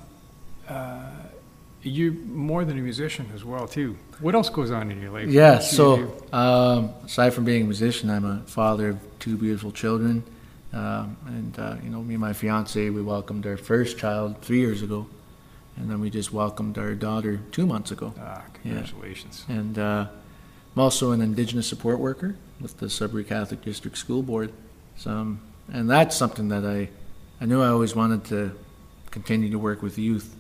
uh, 0.70 1.10
you're 1.86 2.14
more 2.14 2.66
than 2.66 2.78
a 2.78 2.82
musician 2.82 3.30
as 3.34 3.44
well, 3.44 3.68
too. 3.68 3.98
What 4.20 4.36
else 4.36 4.50
goes 4.50 4.72
on 4.72 4.92
in 4.92 5.02
your 5.02 5.12
life? 5.12 5.28
Yeah, 5.30 5.56
What 5.56 5.56
else 5.58 5.70
do 5.70 5.76
you 5.76 6.14
so 6.32 6.38
um, 6.38 6.94
aside 7.06 7.34
from 7.34 7.46
being 7.46 7.62
a 7.62 7.66
musician, 7.66 8.10
I'm 8.10 8.26
a 8.26 8.42
father 8.46 8.90
of 8.90 9.00
two 9.20 9.38
beautiful 9.38 9.72
children. 9.72 10.24
Um, 10.74 11.18
and, 11.28 11.60
uh, 11.60 11.76
you 11.84 11.90
know, 11.90 12.02
me 12.02 12.16
and 12.16 12.22
my 12.22 12.34
fiance, 12.34 12.90
we 12.90 13.02
welcomed 13.02 13.46
our 13.46 13.58
first 13.58 13.98
child 13.98 14.42
three 14.42 14.60
years 14.60 14.82
ago. 14.82 15.08
And 15.78 15.90
then 15.90 16.00
we 16.00 16.10
just 16.10 16.32
welcomed 16.32 16.78
our 16.78 16.96
daughter 16.96 17.40
two 17.52 17.66
months 17.66 17.92
ago. 17.92 18.14
Ah, 18.20 18.44
congratulations. 18.62 19.46
And 19.48 19.78
uh, 19.78 20.08
I'm 20.76 20.82
also 20.82 21.12
an 21.12 21.22
Indigenous 21.22 21.68
support 21.68 22.00
worker 22.00 22.36
with 22.60 22.78
the 22.80 22.90
Sudbury 22.90 23.24
Catholic 23.24 23.62
District 23.62 23.98
School 23.98 24.24
Board. 24.24 24.52
So, 24.98 25.12
um, 25.12 25.42
and 25.72 25.90
that's 25.90 26.16
something 26.16 26.48
that 26.50 26.66
I, 26.66 26.90
I 27.42 27.46
knew 27.46 27.62
I 27.62 27.68
always 27.68 27.96
wanted 27.96 28.26
to 28.26 28.58
continue 29.12 29.50
to 29.52 29.60
work 29.60 29.82
with 29.82 29.98
youth 29.98 30.35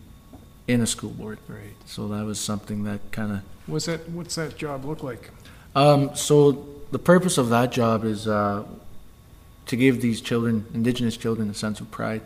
in 0.67 0.81
a 0.81 0.87
school 0.87 1.11
board. 1.11 1.39
Right. 1.47 1.75
So 1.85 2.07
that 2.09 2.25
was 2.25 2.39
something 2.39 2.83
that 2.83 3.11
kind 3.11 3.31
of 3.31 3.41
What's 3.67 3.85
that? 3.85 4.09
What's 4.09 4.35
that 4.35 4.57
job 4.57 4.85
look 4.85 5.03
like? 5.03 5.31
um, 5.75 6.15
so 6.15 6.65
the 6.91 6.99
purpose 6.99 7.37
of 7.37 7.49
that 7.49 7.71
job 7.71 8.05
is 8.05 8.27
uh, 8.27 8.63
to 9.65 9.75
give 9.75 10.01
these 10.01 10.21
children, 10.21 10.65
Indigenous 10.73 11.17
children, 11.17 11.49
a 11.49 11.53
sense 11.53 11.79
of 11.79 11.89
pride, 11.89 12.21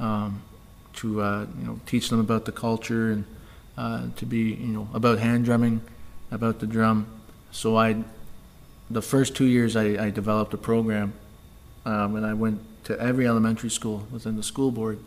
um, 0.00 0.42
to 0.94 1.20
uh, 1.20 1.46
you 1.58 1.66
know 1.66 1.80
teach 1.86 2.08
them 2.08 2.20
about 2.20 2.46
the 2.46 2.52
culture 2.52 3.10
and 3.10 3.24
uh, 3.76 4.06
to 4.16 4.26
be 4.26 4.54
you 4.54 4.72
know 4.72 4.88
about 4.94 5.18
hand 5.18 5.44
drumming, 5.44 5.82
about 6.30 6.58
the 6.60 6.66
drum. 6.66 7.06
So 7.50 7.76
I, 7.76 8.02
the 8.90 9.02
first 9.02 9.36
two 9.36 9.44
years 9.44 9.76
I, 9.76 10.06
I 10.06 10.10
developed 10.10 10.54
a 10.54 10.58
program, 10.58 11.12
um, 11.84 12.16
and 12.16 12.24
I 12.24 12.32
went 12.32 12.60
to 12.84 12.98
every 12.98 13.26
elementary 13.26 13.70
school 13.70 14.06
within 14.10 14.36
the 14.36 14.42
school 14.42 14.70
board, 14.70 14.98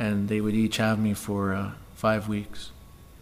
and 0.00 0.30
they 0.30 0.40
would 0.40 0.54
each 0.54 0.78
have 0.78 0.98
me 0.98 1.12
for 1.12 1.52
uh, 1.52 1.72
five 1.94 2.26
weeks, 2.26 2.70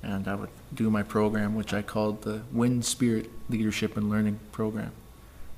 and 0.01 0.29
I 0.29 0.37
would 0.37 0.49
do 0.73 0.89
my 0.91 1.03
program, 1.03 1.57
which 1.57 1.75
I 1.75 1.83
called 1.83 2.23
the 2.23 2.43
Wind 2.53 2.85
Spirit 2.85 3.29
Leadership 3.51 3.97
and 3.97 4.09
Learning 4.09 4.39
Program, 4.53 4.93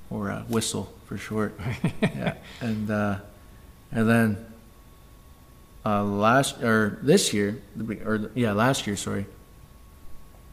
or 0.09 0.31
uh, 0.31 0.41
Whistle 0.45 0.91
for 1.05 1.17
short. 1.17 1.53
yeah, 2.01 2.33
and 2.59 2.89
uh, 2.89 3.19
and 3.91 4.09
then 4.09 4.45
uh, 5.85 6.03
last 6.03 6.63
or 6.63 6.97
this 7.03 7.33
year, 7.33 7.61
or 8.03 8.31
yeah, 8.33 8.53
last 8.53 8.87
year, 8.87 8.95
sorry. 8.95 9.27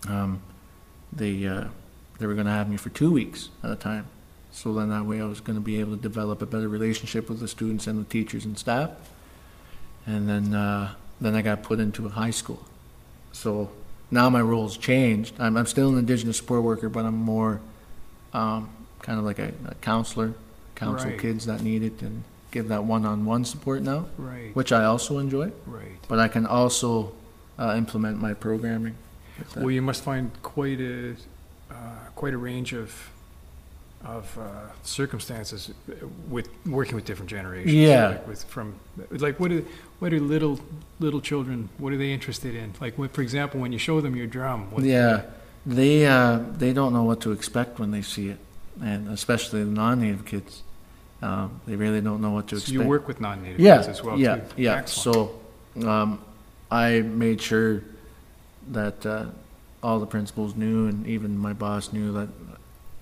Um, 0.07 0.43
they 1.15 1.47
uh, 1.47 1.65
they 2.19 2.27
were 2.27 2.35
going 2.35 2.47
to 2.47 2.53
have 2.53 2.69
me 2.69 2.77
for 2.77 2.91
two 2.91 3.11
weeks 3.11 3.49
at 3.65 3.71
a 3.71 3.77
time, 3.77 4.05
so 4.53 4.75
then 4.75 4.91
that 4.91 5.07
way 5.07 5.23
I 5.23 5.25
was 5.25 5.41
going 5.41 5.57
to 5.57 5.65
be 5.65 5.81
able 5.81 5.97
to 5.97 6.03
develop 6.03 6.43
a 6.43 6.47
better 6.47 6.69
relationship 6.69 7.31
with 7.31 7.41
the 7.41 7.49
students 7.49 7.87
and 7.87 7.99
the 7.99 8.09
teachers 8.11 8.45
and 8.45 8.59
staff. 8.59 8.91
And 10.09 10.29
then 10.29 10.55
uh, 10.55 10.95
then 11.21 11.35
I 11.35 11.43
got 11.43 11.63
put 11.63 11.81
into 11.81 12.07
a 12.07 12.09
high 12.09 12.31
school, 12.33 12.63
so 13.33 13.71
now 14.11 14.31
my 14.31 14.41
role's 14.41 14.77
changed. 14.79 15.35
I'm, 15.39 15.57
I'm 15.59 15.67
still 15.67 15.91
an 15.91 15.99
Indigenous 15.99 16.39
support 16.39 16.63
worker, 16.63 16.89
but 16.89 17.05
I'm 17.05 17.15
more 17.15 17.61
um, 18.33 18.71
kind 19.03 19.19
of 19.19 19.25
like 19.27 19.39
a, 19.39 19.53
a 19.67 19.75
counselor, 19.83 20.33
counsel 20.77 21.11
Right. 21.11 21.19
kids 21.21 21.45
that 21.45 21.61
need 21.63 21.83
it 21.83 22.01
and 22.01 22.25
give 22.53 22.69
that 22.69 22.85
one-on-one 22.85 23.45
support 23.45 23.83
now, 23.83 24.07
Right. 24.17 24.57
which 24.57 24.73
I 24.73 24.85
also 24.85 25.19
enjoy. 25.19 25.53
Right. 25.67 25.99
But 26.09 26.19
I 26.21 26.29
can 26.29 26.47
also 26.47 27.13
uh, 27.59 27.75
implement 27.77 28.19
my 28.19 28.33
programming. 28.33 28.95
with 29.39 29.53
that. 29.53 29.61
Well, 29.61 29.71
you 29.73 29.83
must 29.83 30.03
find 30.03 30.31
quite 30.43 30.81
a 30.81 31.17
uh, 31.71 31.75
quite 32.15 32.33
a 32.33 32.39
range 32.39 32.73
of 32.73 33.11
of 34.05 34.39
uh, 34.39 34.43
circumstances 34.83 35.73
with 36.29 36.49
working 36.67 36.95
with 36.95 37.05
different 37.05 37.31
generations. 37.31 37.75
Yeah. 37.75 38.09
Like 38.11 38.29
with 38.29 38.45
from 38.45 38.75
like 39.11 39.41
what 39.41 39.51
do 39.51 39.67
what 39.99 40.13
are 40.13 40.21
little 40.21 40.61
little 41.01 41.21
children? 41.21 41.69
What 41.79 41.93
are 41.93 41.97
they 41.97 42.13
interested 42.13 42.55
in? 42.55 42.73
Like 42.81 42.97
what, 42.97 43.13
for 43.13 43.23
example, 43.23 43.61
when 43.61 43.73
you 43.73 43.79
show 43.79 44.01
them 44.01 44.15
your 44.15 44.27
drum. 44.27 44.71
What, 44.71 44.85
yeah, 44.85 45.23
they 45.67 46.07
uh, 46.07 46.41
they 46.57 46.73
don't 46.73 46.93
know 46.93 47.03
what 47.05 47.21
to 47.23 47.33
expect 47.33 47.79
when 47.79 47.91
they 47.91 48.03
see 48.03 48.29
it, 48.29 48.39
and 48.81 49.09
especially 49.09 49.65
the 49.65 49.71
non-native 49.71 50.25
kids, 50.25 50.63
um, 51.21 51.61
they 51.67 51.75
really 51.77 52.01
don't 52.01 52.21
know 52.21 52.31
what 52.31 52.47
to 52.49 52.57
So 52.57 52.61
expect. 52.61 52.73
you 52.73 52.83
work 52.89 53.09
with 53.09 53.21
non-native 53.21 53.61
yeah, 53.61 53.77
kids 53.79 53.89
as 53.89 54.03
well 54.03 54.19
yeah, 54.19 54.37
too. 54.37 54.43
yeah. 54.57 54.77
Excellent. 54.77 55.31
So, 55.77 55.89
um, 55.89 56.23
I 56.71 57.01
made 57.01 57.41
sure 57.41 57.83
that 58.71 59.05
uh, 59.05 59.27
all 59.83 59.99
the 59.99 60.07
principals 60.07 60.55
knew, 60.55 60.87
and 60.87 61.07
even 61.07 61.37
my 61.37 61.53
boss 61.53 61.93
knew 61.93 62.13
that 62.13 62.29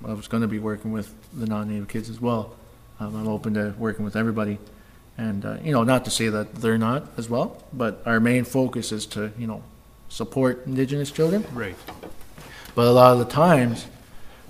I 0.06 0.12
was 0.14 0.28
going 0.28 0.42
to 0.42 0.48
be 0.48 0.58
working 0.58 0.92
with 0.92 1.12
the 1.38 1.46
non-native 1.46 1.88
kids 1.88 2.08
as 2.08 2.20
well. 2.20 2.54
Um, 3.00 3.14
I'm 3.16 3.28
open 3.28 3.54
to 3.54 3.74
working 3.78 4.04
with 4.04 4.16
everybody, 4.16 4.58
and 5.18 5.44
uh, 5.44 5.56
you 5.62 5.72
know, 5.72 5.82
not 5.84 6.04
to 6.06 6.10
say 6.10 6.28
that 6.28 6.54
they're 6.56 6.78
not 6.78 7.06
as 7.18 7.28
well, 7.28 7.62
but 7.72 8.02
our 8.06 8.20
main 8.20 8.44
focus 8.44 8.92
is 8.92 9.04
to 9.06 9.32
you 9.38 9.46
know 9.46 9.62
support 10.08 10.66
Indigenous 10.66 11.10
children. 11.10 11.44
right. 11.52 11.76
But 12.74 12.86
a 12.88 12.90
lot 12.92 13.12
of 13.14 13.18
the 13.18 13.24
times, 13.24 13.86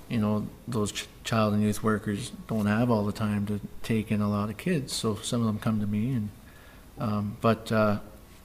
you 0.09 0.17
know, 0.19 0.45
those 0.67 0.91
ch- 0.91 1.07
child 1.23 1.53
and 1.53 1.63
youth 1.63 1.81
workers 1.81 2.31
don't 2.49 2.65
have 2.65 2.91
all 2.91 3.05
the 3.05 3.13
time 3.13 3.45
to 3.47 3.59
take 3.83 4.11
in 4.11 4.19
a 4.21 4.29
lot 4.29 4.49
of 4.49 4.57
kids. 4.57 4.91
So 4.93 5.15
some 5.15 5.39
of 5.39 5.47
them 5.47 5.59
come 5.59 5.79
to 5.79 5.87
me, 5.87 6.11
and 6.13 6.29
um, 6.99 7.37
but 7.41 7.71
uh, 7.71 7.99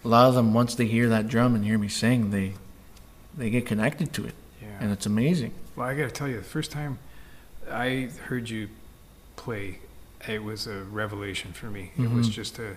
a 0.05 0.09
lot 0.09 0.29
of 0.29 0.35
them 0.35 0.55
once 0.55 0.75
they 0.77 0.87
hear 0.87 1.09
that 1.11 1.29
drum 1.29 1.55
and 1.55 1.65
hear 1.65 1.79
me 1.79 1.89
sing, 1.89 2.31
they 2.31 2.55
they 3.37 3.51
get 3.51 3.67
connected 3.67 4.13
to 4.15 4.27
it, 4.27 4.35
Yeah. 4.61 4.69
and 4.81 4.91
it's 4.93 5.07
amazing. 5.07 5.53
Well, 5.77 5.87
I 5.89 5.95
got 5.95 6.05
to 6.05 6.11
tell 6.11 6.29
you, 6.29 6.37
the 6.37 6.43
first 6.43 6.71
time 6.71 6.99
I 7.71 8.09
heard 8.27 8.51
you 8.51 8.69
play, 9.37 9.79
it 10.29 10.43
was 10.43 10.67
a 10.67 10.83
revelation 10.85 11.53
for 11.53 11.67
me. 11.67 11.93
It 11.99 12.11
was 12.11 12.29
Mhm. 12.29 12.33
just 12.33 12.59
a. 12.59 12.77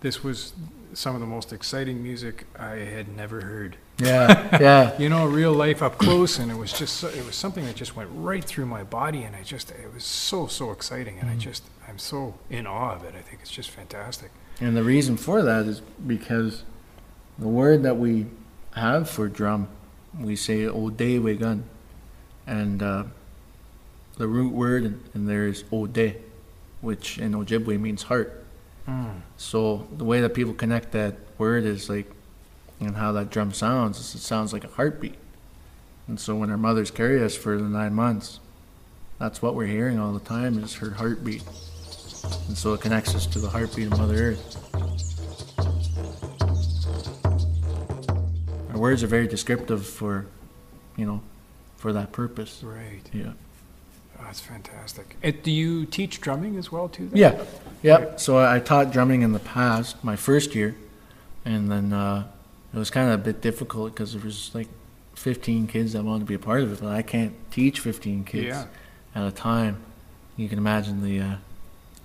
This 0.00 0.22
was 0.22 0.52
some 0.92 1.14
of 1.14 1.20
the 1.20 1.26
most 1.26 1.52
exciting 1.52 2.02
music 2.02 2.46
I 2.58 2.76
had 2.76 3.14
never 3.16 3.40
heard. 3.40 3.76
Yeah, 3.98 4.58
yeah, 4.60 4.92
You 4.98 5.08
know, 5.08 5.26
real 5.26 5.52
life 5.52 5.82
up 5.82 5.98
close, 5.98 6.38
and 6.38 6.50
it 6.50 6.56
was 6.56 6.72
just 6.72 6.96
so, 6.96 7.08
it 7.08 7.24
was 7.24 7.36
something 7.36 7.64
that 7.64 7.74
just 7.76 7.96
went 7.96 8.10
right 8.12 8.44
through 8.44 8.66
my 8.66 8.82
body, 8.84 9.22
and 9.22 9.34
I 9.34 9.42
just 9.42 9.70
it 9.70 9.92
was 9.94 10.04
so 10.04 10.46
so 10.46 10.72
exciting, 10.72 11.18
and 11.20 11.30
I 11.30 11.36
just 11.36 11.62
I'm 11.88 11.98
so 11.98 12.34
in 12.50 12.66
awe 12.66 12.92
of 12.94 13.04
it. 13.04 13.14
I 13.16 13.22
think 13.22 13.40
it's 13.42 13.50
just 13.50 13.70
fantastic. 13.70 14.30
and 14.60 14.76
the 14.76 14.84
reason 14.84 15.16
for 15.16 15.42
that 15.42 15.66
is 15.66 15.80
because 16.06 16.62
the 17.38 17.48
word 17.48 17.82
that 17.82 17.96
we 17.96 18.26
have 18.72 19.08
for 19.10 19.28
drum, 19.28 19.68
we 20.18 20.36
say 20.36 20.64
"ode 20.66 20.96
wegun," 20.98 21.62
and 22.46 22.82
uh, 22.82 23.04
the 24.16 24.28
root 24.28 24.52
word 24.52 24.84
in, 24.84 25.00
in 25.14 25.26
there 25.26 25.46
is 25.46 25.64
"ode," 25.72 26.16
which 26.80 27.18
in 27.18 27.32
Ojibwe 27.32 27.78
means 27.80 28.04
heart. 28.04 28.44
So 29.38 29.86
the 29.96 30.04
way 30.04 30.20
that 30.20 30.34
people 30.34 30.52
connect 30.52 30.92
that 30.92 31.16
word 31.38 31.64
is 31.64 31.88
like, 31.88 32.10
and 32.80 32.96
how 32.96 33.12
that 33.12 33.30
drum 33.30 33.52
sounds, 33.52 33.98
is 33.98 34.14
it 34.14 34.20
sounds 34.20 34.52
like 34.52 34.62
a 34.64 34.68
heartbeat. 34.68 35.16
And 36.06 36.20
so 36.20 36.36
when 36.36 36.50
our 36.50 36.58
mothers 36.58 36.90
carry 36.90 37.22
us 37.24 37.34
for 37.34 37.56
the 37.56 37.64
nine 37.64 37.94
months, 37.94 38.40
that's 39.18 39.40
what 39.40 39.54
we're 39.54 39.68
hearing 39.68 39.98
all 39.98 40.12
the 40.12 40.20
time 40.20 40.62
is 40.62 40.74
her 40.74 40.90
heartbeat. 40.90 41.42
And 42.46 42.58
so 42.58 42.74
it 42.74 42.82
connects 42.82 43.14
us 43.14 43.26
to 43.28 43.38
the 43.38 43.48
heartbeat 43.48 43.86
of 43.90 43.98
Mother 43.98 44.32
Earth. 44.32 44.56
Our 48.70 48.78
words 48.78 49.02
are 49.02 49.06
very 49.06 49.26
descriptive 49.26 49.86
for, 49.86 50.26
you 50.96 51.06
know, 51.06 51.22
for 51.84 51.92
that 51.92 52.12
purpose. 52.12 52.62
Right. 52.62 53.02
Yeah. 53.12 53.32
Oh, 54.18 54.22
that's 54.24 54.40
fantastic. 54.40 55.16
Uh, 55.22 55.32
do 55.42 55.50
you 55.50 55.84
teach 55.84 56.18
drumming 56.18 56.56
as 56.56 56.72
well 56.72 56.88
too? 56.88 57.08
then? 57.08 57.18
Yeah, 57.18 57.44
yeah. 57.82 58.16
So 58.16 58.38
I 58.38 58.56
I 58.56 58.58
taught 58.60 58.90
drumming 58.90 59.20
in 59.20 59.32
the 59.34 59.38
past, 59.38 60.02
my 60.02 60.16
first 60.16 60.54
year, 60.54 60.74
and 61.44 61.70
then 61.70 61.92
uh, 61.92 62.24
it 62.72 62.78
was 62.78 62.88
kind 62.88 63.10
of 63.10 63.20
a 63.20 63.22
bit 63.22 63.42
difficult 63.42 63.92
because 63.92 64.14
there 64.14 64.22
was 64.22 64.50
like 64.54 64.68
15 65.16 65.66
kids 65.66 65.92
that 65.92 66.02
wanted 66.04 66.20
to 66.20 66.24
be 66.24 66.32
a 66.32 66.38
part 66.38 66.62
of 66.62 66.72
it, 66.72 66.80
but 66.80 66.90
I 66.90 67.02
can't 67.02 67.34
teach 67.50 67.80
15 67.80 68.24
kids 68.24 68.46
Yeah. 68.46 68.64
at 69.14 69.26
a 69.28 69.30
time. 69.30 69.76
You 70.38 70.48
can 70.48 70.56
imagine 70.56 71.02
the 71.04 71.20
uh, 71.20 71.36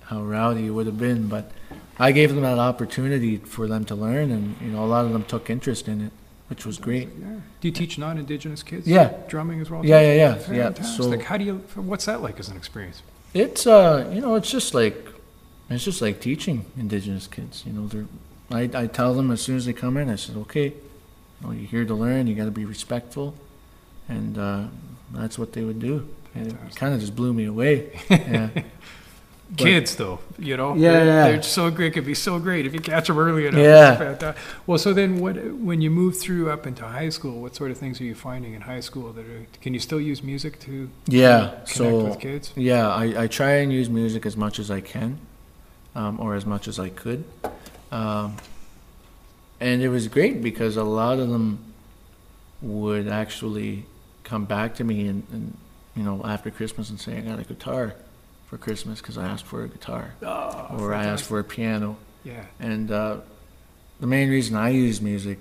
how 0.07 0.21
rowdy 0.24 0.65
it 0.67 0.71
would 0.71 0.88
have 0.88 1.00
been, 1.00 1.29
but 1.29 1.53
I 1.98 2.12
gave 2.12 2.33
them 2.36 2.41
that 2.41 2.59
opportunity 2.59 3.38
for 3.38 3.65
them 3.65 3.86
to 3.86 3.95
learn, 3.95 4.29
and 4.29 4.57
you 4.59 4.71
know 4.74 4.83
a 4.83 4.89
lot 4.95 5.05
of 5.05 5.13
them 5.13 5.24
took 5.24 5.50
interest 5.50 5.88
in 5.88 6.01
it, 6.01 6.12
which 6.49 6.65
was 6.65 6.77
great. 6.77 7.07
Yeah. 7.19 7.27
Do 7.61 7.67
you 7.67 7.71
teach 7.71 7.97
non-indigenous 7.97 8.63
kids? 8.63 8.87
Yeah. 8.87 9.13
Drumming 9.27 9.61
as 9.61 9.69
well. 9.69 9.85
Yeah, 9.85 10.01
yeah, 10.01 10.13
yeah, 10.13 10.51
yeah. 10.51 10.63
Fantastic. 10.71 11.21
So- 11.21 11.25
How 11.25 11.37
do 11.37 11.43
you? 11.43 11.55
What's 11.75 12.05
that 12.05 12.21
like 12.21 12.39
as 12.39 12.49
an 12.49 12.57
experience? 12.57 13.01
It's 13.33 13.67
uh, 13.67 14.09
you 14.13 14.21
know, 14.21 14.35
it's 14.35 14.49
just 14.49 14.73
like 14.73 15.07
it's 15.69 15.83
just 15.83 16.01
like 16.01 16.19
teaching 16.19 16.65
indigenous 16.77 17.27
kids. 17.27 17.63
You 17.65 17.73
know, 17.73 17.87
they're 17.87 18.05
I, 18.51 18.69
I 18.73 18.87
tell 18.87 19.13
them 19.13 19.29
as 19.29 19.41
soon 19.41 19.57
as 19.57 19.65
they 19.67 19.73
come 19.73 19.95
in, 19.97 20.09
I 20.09 20.15
said, 20.15 20.35
okay, 20.37 20.65
you 20.69 20.73
know, 21.43 21.51
you're 21.51 21.67
here 21.69 21.85
to 21.85 21.93
learn. 21.93 22.25
You 22.25 22.33
got 22.33 22.45
to 22.45 22.51
be 22.51 22.65
respectful, 22.65 23.35
and 24.07 24.37
uh, 24.39 24.63
that's 25.13 25.37
what 25.37 25.53
they 25.53 25.63
would 25.63 25.79
do. 25.79 26.09
And 26.33 26.47
it 26.47 26.51
Fantastic. 26.53 26.79
kind 26.79 26.93
of 26.95 26.99
just 26.99 27.15
blew 27.15 27.31
me 27.33 27.45
away. 27.45 27.99
Yeah, 28.09 28.49
Kids, 29.57 29.95
though, 29.95 30.19
you 30.37 30.55
know, 30.55 30.75
Yeah, 30.75 30.91
they're, 30.91 31.05
yeah. 31.05 31.23
they're 31.31 31.41
so 31.41 31.71
great. 31.71 31.88
It 31.88 31.91
could 31.95 32.05
be 32.05 32.13
so 32.13 32.38
great 32.39 32.67
if 32.67 32.73
you 32.73 32.79
catch 32.79 33.07
them 33.07 33.17
early 33.17 33.47
enough. 33.47 33.59
Yeah. 33.59 34.33
Well, 34.67 34.77
so 34.77 34.93
then, 34.93 35.19
what 35.19 35.35
when 35.55 35.81
you 35.81 35.89
move 35.89 36.17
through 36.19 36.51
up 36.51 36.67
into 36.67 36.85
high 36.85 37.09
school? 37.09 37.41
What 37.41 37.55
sort 37.55 37.71
of 37.71 37.77
things 37.77 37.99
are 37.99 38.03
you 38.03 38.13
finding 38.13 38.53
in 38.53 38.62
high 38.62 38.79
school 38.81 39.12
that 39.13 39.25
are? 39.25 39.47
Can 39.62 39.73
you 39.73 39.79
still 39.79 39.99
use 39.99 40.21
music 40.23 40.59
to 40.62 40.89
yeah. 41.07 41.47
connect 41.49 41.69
So 41.69 42.05
with 42.05 42.19
kids? 42.19 42.53
yeah, 42.55 42.88
I, 42.89 43.23
I 43.23 43.27
try 43.27 43.53
and 43.55 43.73
use 43.73 43.89
music 43.89 44.25
as 44.27 44.38
much 44.38 44.59
as 44.59 44.69
I 44.69 44.81
can, 44.81 45.17
um, 45.95 46.19
or 46.19 46.35
as 46.35 46.45
much 46.45 46.67
as 46.67 46.77
I 46.79 46.89
could. 46.89 47.23
Um, 47.91 48.38
and 49.59 49.81
it 49.81 49.89
was 49.89 50.07
great 50.07 50.41
because 50.43 50.77
a 50.77 50.83
lot 50.83 51.17
of 51.19 51.29
them 51.29 51.73
would 52.62 53.07
actually 53.07 53.85
come 54.23 54.45
back 54.45 54.75
to 54.75 54.83
me 54.83 55.07
and, 55.07 55.23
and 55.31 55.57
you 55.95 56.03
know 56.03 56.21
after 56.23 56.51
Christmas 56.51 56.89
and 56.91 56.99
say 56.99 57.17
I 57.17 57.21
got 57.21 57.39
a 57.39 57.43
guitar 57.43 57.95
for 58.49 58.57
Christmas 58.57 58.99
because 58.99 59.17
I 59.17 59.25
asked 59.25 59.45
for 59.45 59.63
a 59.63 59.67
guitar 59.67 60.13
Oh, 60.23 60.75
or 60.79 60.93
I 60.93 61.05
asked 61.05 61.25
for 61.25 61.38
a 61.39 61.43
piano. 61.43 61.97
Yeah. 62.23 62.45
And 62.59 62.91
uh, 62.91 63.17
the 63.99 64.07
main 64.07 64.29
reason 64.29 64.55
I 64.55 64.69
use 64.69 65.01
music 65.01 65.38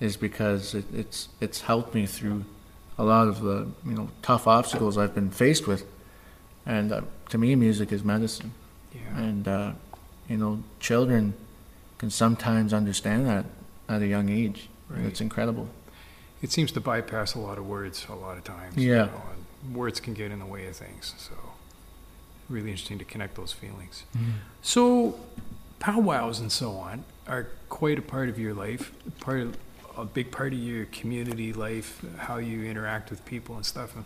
is 0.00 0.16
because 0.16 0.74
it, 0.74 0.84
it's 0.94 1.28
it's 1.40 1.62
helped 1.62 1.94
me 1.94 2.06
through 2.06 2.44
a 2.98 3.04
lot 3.04 3.26
of 3.28 3.40
the 3.40 3.68
you 3.84 3.92
know 3.92 4.08
tough 4.22 4.46
obstacles 4.46 4.96
I've 4.96 5.14
been 5.14 5.30
faced 5.30 5.66
with, 5.66 5.84
and 6.64 6.92
uh, 6.92 7.00
to 7.30 7.38
me, 7.38 7.54
music 7.56 7.92
is 7.92 8.04
medicine. 8.04 8.52
Yeah. 8.94 9.18
And 9.18 9.48
uh, 9.48 9.72
you 10.28 10.36
know, 10.36 10.62
children 10.80 11.34
can 11.98 12.10
sometimes 12.10 12.72
understand 12.72 13.26
that 13.26 13.46
at 13.88 14.02
a 14.02 14.06
young 14.06 14.28
age. 14.28 14.68
and 14.88 14.98
Right. 14.98 15.06
It's 15.06 15.20
incredible. 15.20 15.68
It 16.42 16.52
seems 16.52 16.70
to 16.72 16.80
bypass 16.80 17.34
a 17.34 17.40
lot 17.40 17.58
of 17.58 17.66
words 17.66 18.06
a 18.08 18.14
lot 18.14 18.36
of 18.38 18.44
times. 18.44 18.76
Yeah. 18.76 19.06
know, 19.06 19.22
and 19.64 19.74
words 19.74 19.98
can 20.00 20.14
get 20.14 20.30
in 20.30 20.38
the 20.38 20.46
way 20.46 20.66
of 20.66 20.76
things. 20.76 21.14
So, 21.18 21.32
really 22.48 22.70
interesting 22.70 22.98
to 22.98 23.04
connect 23.04 23.34
those 23.34 23.52
feelings. 23.52 24.04
So, 24.62 25.18
powwows 25.78 26.40
and 26.40 26.50
so 26.50 26.72
on 26.72 27.04
are 27.26 27.48
quite 27.68 27.98
a 27.98 28.02
part 28.02 28.28
of 28.28 28.38
your 28.38 28.54
life, 28.54 28.92
part 29.20 29.40
of, 29.40 29.56
a 29.96 30.04
big 30.04 30.30
part 30.30 30.52
of 30.52 30.58
your 30.58 30.84
community 30.86 31.52
life, 31.52 32.04
how 32.18 32.36
you 32.36 32.64
interact 32.64 33.10
with 33.10 33.24
people 33.24 33.56
and 33.56 33.64
stuff. 33.64 33.96
And, 33.96 34.04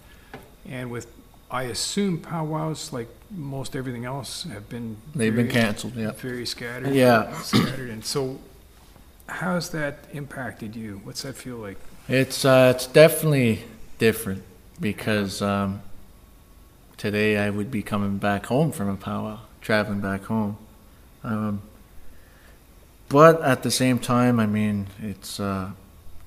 and 0.69 0.91
with, 0.91 1.09
I 1.51 1.65
assume 1.65 2.19
powwows, 2.19 2.93
like 2.93 3.09
most 3.31 3.75
everything 3.75 4.05
else, 4.05 4.45
have 4.45 4.69
been 4.69 4.97
They've 5.15 5.35
been 5.35 5.49
canceled. 5.49 5.97
Yeah. 5.97 6.13
very 6.13 6.47
scattered. 6.47 6.95
Yeah. 6.95 7.33
scattered. 7.41 7.91
And 7.91 8.05
so, 8.05 8.39
how's 9.29 9.71
that 9.71 10.05
impacted 10.13 10.77
you? 10.77 11.01
What's 11.05 11.23
that 11.23 11.35
feel 11.35 11.57
like? 11.57 11.79
It's 12.09 12.45
uh, 12.45 12.73
it's 12.75 12.87
definitely 12.87 13.65
different 13.99 14.43
because 14.81 15.43
um, 15.43 15.83
today 17.01 17.39
I 17.39 17.49
would 17.49 17.71
be 17.71 17.83
coming 17.83 18.19
back 18.19 18.47
home 18.47 18.73
from 18.73 18.91
a 18.91 18.97
powwow, 18.97 19.39
traveling 19.63 20.01
back 20.01 20.25
home. 20.25 20.59
Um, 21.25 21.63
but 23.09 23.41
at 23.43 23.63
the 23.63 23.71
same 23.71 23.99
time, 23.99 24.39
I 24.39 24.47
mean, 24.47 24.87
it's 25.01 25.41
uh, 25.41 25.71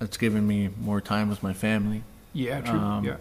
it's 0.02 0.18
given 0.18 0.46
me 0.48 0.70
more 0.82 1.00
time 1.00 1.30
with 1.30 1.42
my 1.44 1.54
family 1.54 2.02
Yeah, 2.34 2.60
true. 2.62 2.78
Um, 2.80 3.06
yeah. 3.06 3.18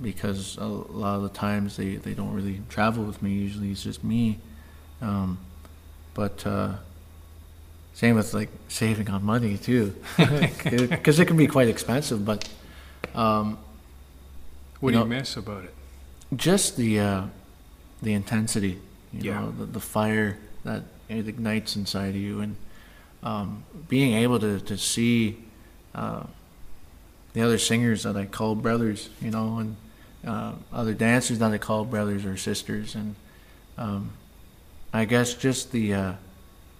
because 0.00 0.56
a 0.58 0.66
lot 0.66 1.16
of 1.16 1.22
the 1.22 1.30
times 1.30 1.76
they, 1.78 1.96
they 1.96 2.12
don't 2.14 2.32
really 2.34 2.60
travel 2.68 3.02
with 3.04 3.22
me. 3.22 3.30
Usually 3.32 3.70
it's 3.72 3.82
just 3.82 4.04
me. 4.04 4.38
Um, 5.00 5.38
but 6.14 6.46
uh, 6.46 6.74
same 7.94 8.16
with 8.16 8.34
like 8.34 8.50
saving 8.68 9.08
on 9.08 9.24
money 9.24 9.56
too, 9.56 9.94
because 10.18 11.18
it 11.18 11.24
can 11.26 11.36
be 11.38 11.46
quite 11.46 11.68
expensive. 11.68 12.24
But 12.24 12.48
um, 13.14 13.58
What 14.80 14.90
you 14.90 14.98
do 14.98 15.04
you 15.04 15.04
know- 15.10 15.18
miss 15.20 15.36
about 15.38 15.64
it? 15.64 15.74
Just 16.36 16.76
the 16.76 16.98
uh, 17.00 17.22
the 18.02 18.12
intensity, 18.12 18.78
you 19.12 19.30
Yeah. 19.30 19.40
know, 19.40 19.50
the, 19.50 19.66
the 19.66 19.80
fire 19.80 20.38
that 20.64 20.82
it 21.08 21.28
ignites 21.28 21.76
inside 21.76 22.10
of 22.10 22.16
you, 22.16 22.40
and 22.40 22.56
um, 23.22 23.64
being 23.88 24.14
able 24.14 24.38
to 24.40 24.60
to 24.60 24.76
see 24.78 25.38
uh, 25.94 26.24
the 27.34 27.42
other 27.42 27.58
singers 27.58 28.02
that 28.02 28.16
I 28.16 28.26
call 28.26 28.54
brothers, 28.54 29.08
you 29.20 29.30
know, 29.30 29.58
and 29.58 29.76
uh, 30.26 30.52
other 30.72 30.94
dancers 30.94 31.38
that 31.38 31.52
I 31.52 31.58
call 31.58 31.84
brothers 31.84 32.24
or 32.24 32.36
sisters, 32.36 32.94
and 32.94 33.14
um, 33.78 34.10
I 34.92 35.04
guess 35.04 35.34
just 35.34 35.72
the 35.72 35.94
uh, 35.94 36.12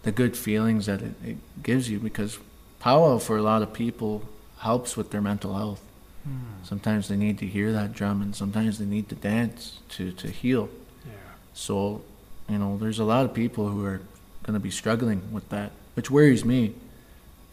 the 0.02 0.12
good 0.12 0.36
feelings 0.36 0.86
that 0.86 1.02
it, 1.02 1.14
it 1.24 1.36
gives 1.62 1.88
you 1.90 1.98
because 1.98 2.38
powwow 2.80 3.18
for 3.18 3.36
a 3.36 3.42
lot 3.42 3.62
of 3.62 3.72
people 3.72 4.22
helps 4.58 4.96
with 4.96 5.10
their 5.10 5.20
mental 5.20 5.54
health. 5.54 5.82
Sometimes 6.62 7.08
they 7.08 7.16
need 7.16 7.38
to 7.38 7.46
hear 7.46 7.72
that 7.72 7.92
drum, 7.92 8.22
and 8.22 8.34
sometimes 8.34 8.78
they 8.78 8.84
need 8.84 9.08
to 9.08 9.14
dance 9.14 9.80
to, 9.90 10.12
to 10.12 10.28
heal. 10.28 10.68
Yeah. 11.04 11.12
So, 11.54 12.02
you 12.48 12.58
know, 12.58 12.76
there's 12.78 12.98
a 13.00 13.04
lot 13.04 13.24
of 13.24 13.34
people 13.34 13.68
who 13.68 13.84
are 13.84 14.00
going 14.44 14.54
to 14.54 14.60
be 14.60 14.70
struggling 14.70 15.32
with 15.32 15.48
that, 15.50 15.72
which 15.94 16.10
worries 16.10 16.44
me. 16.44 16.74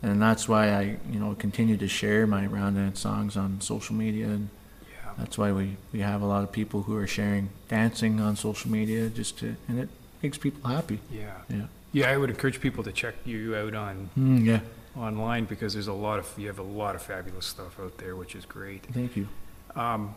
And 0.01 0.21
that's 0.21 0.47
why 0.47 0.69
I, 0.71 0.81
you 1.11 1.19
know, 1.19 1.33
continue 1.35 1.75
to 1.77 1.87
share 1.87 2.25
my 2.27 2.45
round 2.45 2.75
dance 2.77 2.99
songs 3.01 3.35
on 3.35 3.59
social 3.61 3.95
media, 3.95 4.27
and 4.27 4.49
Yeah. 4.89 5.11
that's 5.17 5.37
why 5.37 5.51
we, 5.51 5.75
we 5.91 5.99
have 6.01 6.21
a 6.21 6.25
lot 6.25 6.43
of 6.43 6.51
people 6.51 6.83
who 6.83 6.95
are 6.95 7.07
sharing 7.07 7.49
dancing 7.67 8.21
on 8.21 8.35
social 8.35 8.69
media, 8.71 9.09
just 9.09 9.39
to, 9.39 9.55
and 9.67 9.79
it 9.79 9.89
makes 10.23 10.37
people 10.37 10.69
happy. 10.69 10.99
Yeah. 11.11 11.33
Yeah. 11.49 11.65
Yeah, 11.91 12.11
I 12.11 12.17
would 12.17 12.29
encourage 12.29 12.61
people 12.61 12.83
to 12.83 12.91
check 12.91 13.15
you 13.25 13.55
out 13.55 13.73
on 13.73 14.09
Mm, 14.17 14.45
yeah. 14.45 14.59
Online 14.99 15.45
because 15.45 15.73
there's 15.73 15.87
a 15.87 15.93
lot 15.93 16.19
of 16.19 16.31
you 16.37 16.47
have 16.47 16.59
a 16.59 16.63
lot 16.63 16.95
of 16.95 17.01
fabulous 17.01 17.45
stuff 17.45 17.79
out 17.79 17.97
there, 17.97 18.15
which 18.15 18.35
is 18.35 18.45
great. 18.45 18.85
Thank 18.91 19.15
you. 19.15 19.27
Um, 19.75 20.13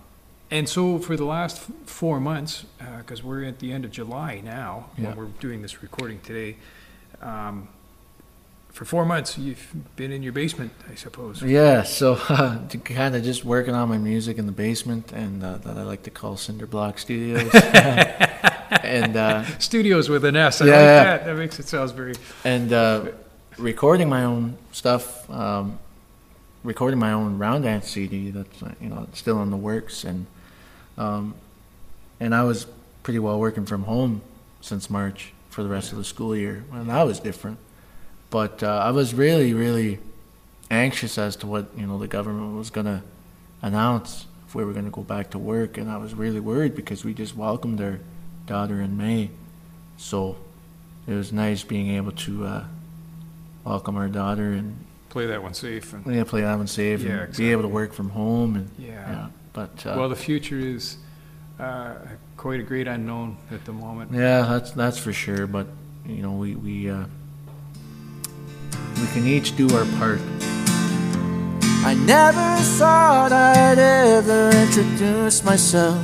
and 0.51 0.69
so 0.69 0.99
for 0.99 1.17
the 1.17 1.25
last 1.25 1.57
f- 1.59 1.71
four 1.87 2.21
months, 2.21 2.67
because 2.99 3.23
we're 3.23 3.45
at 3.45 3.59
the 3.61 3.73
end 3.73 3.85
of 3.85 3.91
July 3.91 4.41
now, 4.45 4.91
Yeah. 4.99 5.09
when 5.09 5.17
we're 5.17 5.25
doing 5.41 5.63
this 5.63 5.83
recording 5.83 6.21
today, 6.21 6.57
um, 7.23 7.69
for 8.71 8.85
four 8.87 9.05
months, 9.05 9.37
you've 9.39 9.73
been 9.97 10.13
in 10.13 10.23
your 10.23 10.33
basement, 10.33 10.73
I 10.91 10.95
suppose. 10.95 11.43
Yeah, 11.43 11.83
so 11.83 12.15
uh, 12.29 12.59
kind 12.85 13.15
of 13.15 13.23
just 13.23 13.45
working 13.45 13.75
on 13.75 13.89
my 13.89 13.99
music 13.99 14.39
in 14.39 14.47
the 14.47 14.53
basement, 14.53 15.13
and 15.13 15.43
uh, 15.45 15.59
that 15.59 15.77
I 15.79 15.83
like 15.83 16.03
to 16.05 16.11
call 16.11 16.37
Cinder 16.37 16.67
Block 16.67 16.99
Studios. 16.99 17.51
and 18.83 19.17
uh, 19.17 19.45
Studios 19.59 20.09
with 20.09 20.25
an 20.25 20.37
S. 20.37 20.61
I 20.61 20.67
Yeah, 20.67 20.71
like 20.73 20.81
yeah. 20.81 21.05
that. 21.05 21.25
That 21.27 21.37
makes 21.37 21.59
it 21.61 21.69
sounds 21.69 21.93
very. 21.93 22.15
and 22.45 22.73
uh, 22.73 23.07
recording 23.59 24.09
my 24.09 24.25
own 24.25 24.57
stuff, 24.73 25.29
um, 25.31 25.79
recording 26.65 26.99
my 26.99 27.13
own 27.13 27.39
round 27.39 27.65
dance 27.65 27.91
CD. 27.91 28.31
That's 28.31 28.63
uh, 28.63 28.75
you 28.81 28.89
know 28.89 29.09
still 29.13 29.43
in 29.43 29.51
the 29.51 29.57
works, 29.57 30.05
and 30.05 30.27
um, 30.97 31.35
and 32.21 32.35
I 32.35 32.45
was 32.45 32.67
pretty 33.03 33.19
well 33.19 33.39
working 33.39 33.67
from 33.67 33.85
home 33.85 34.23
since 34.61 34.89
March 34.89 35.33
for 35.51 35.63
the 35.63 35.69
rest 35.69 35.93
of 35.93 35.99
the 35.99 36.05
school 36.05 36.35
year, 36.37 36.65
and 36.73 36.89
that 36.89 37.03
was 37.03 37.21
different. 37.21 37.59
But 38.31 38.63
uh, 38.63 38.69
I 38.69 38.91
was 38.91 39.13
really, 39.13 39.53
really 39.53 39.99
anxious 40.71 41.19
as 41.19 41.37
to 41.37 41.47
what 41.47 41.67
you 41.77 41.87
know 41.87 41.99
the 41.99 42.09
government 42.09 42.57
was 42.57 42.71
gonna 42.71 43.03
announce 43.61 44.27
if 44.47 44.55
we 44.55 44.65
were 44.65 44.73
gonna 44.73 44.91
go 44.91 45.03
back 45.03 45.31
to 45.31 45.39
work, 45.39 45.77
and 45.77 45.91
I 45.91 45.99
was 45.99 46.15
really 46.15 46.41
worried 46.41 46.75
because 46.75 47.05
we 47.05 47.15
just 47.15 47.37
welcomed 47.37 47.81
our 47.81 48.01
daughter 48.47 48.81
in 48.81 48.97
May, 48.97 49.31
so 49.97 50.37
it 51.07 51.15
was 51.15 51.33
nice 51.33 51.65
being 51.65 51.91
able 51.91 52.13
to 52.13 52.45
uh, 52.47 52.65
welcome 53.65 53.97
our 53.97 54.09
daughter 54.09 54.53
and 54.53 54.77
Play 55.09 55.27
that 55.27 55.43
one 55.43 55.53
safe. 55.53 55.93
And, 55.93 56.15
yeah, 56.15 56.25
play 56.25 56.41
that 56.41 56.57
one 56.57 56.67
safe 56.67 57.03
Yeah, 57.03 57.25
and 57.25 57.37
be 57.37 57.51
able 57.53 57.63
to 57.63 57.69
exactly. 57.69 57.73
work 57.83 57.93
from 57.93 58.09
home 58.11 58.57
and 58.57 58.71
yeah. 58.79 58.89
yeah. 59.11 59.27
But 59.53 59.85
uh, 59.87 59.95
Well, 59.99 60.09
the 60.09 60.17
future 60.17 60.59
is 60.59 60.97
uh, 61.61 61.97
quite 62.39 62.61
a 62.61 62.63
great 62.63 62.89
unknown 62.89 63.37
at 63.51 63.65
the 63.67 63.73
moment. 63.73 64.11
yeah, 64.13 64.43
that's 64.49 64.71
that's 64.73 64.97
for 64.99 65.13
sure. 65.13 65.47
But 65.47 65.67
you 66.07 66.23
know, 66.23 66.33
we 66.33 66.55
we 66.55 66.89
uh, 66.91 67.05
we 69.01 69.07
can 69.09 69.27
each 69.27 69.55
do 69.57 69.69
our 69.77 69.85
part. 69.99 70.21
I 71.85 71.95
never 72.07 72.57
thought 72.79 73.33
I'd 73.33 73.79
ever 73.79 74.51
introduce 74.57 75.45
myself. 75.45 76.03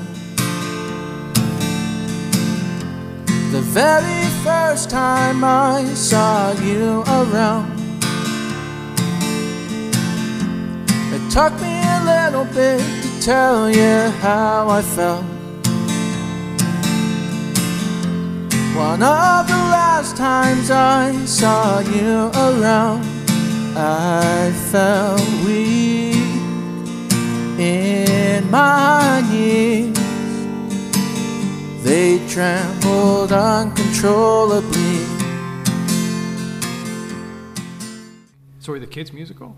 The 3.59 3.65
very 3.65 4.25
first 4.45 4.89
time 4.89 5.43
I 5.43 5.83
saw 5.93 6.53
you 6.53 7.03
around, 7.09 7.73
it 11.13 11.29
took 11.29 11.53
me 11.61 11.75
a 11.83 12.01
little 12.05 12.45
bit 12.55 12.79
to 13.03 13.21
tell 13.21 13.69
you 13.69 14.11
how 14.23 14.69
I 14.69 14.81
felt. 14.81 15.25
One 18.77 19.03
of 19.03 19.49
the 19.49 19.63
last 19.75 20.17
times 20.17 20.71
I 20.71 21.13
saw 21.25 21.81
you 21.81 22.31
around. 22.37 23.05
I 23.77 24.53
felt 24.71 25.21
weak 25.45 26.15
in 27.59 28.49
my 28.53 29.21
knees. 29.29 29.98
They 31.89 32.19
trembled 32.29 33.33
uncontrollably. 33.33 34.99
So 38.61 38.75
are 38.75 38.79
the 38.79 38.87
kids 38.87 39.11
musical? 39.15 39.57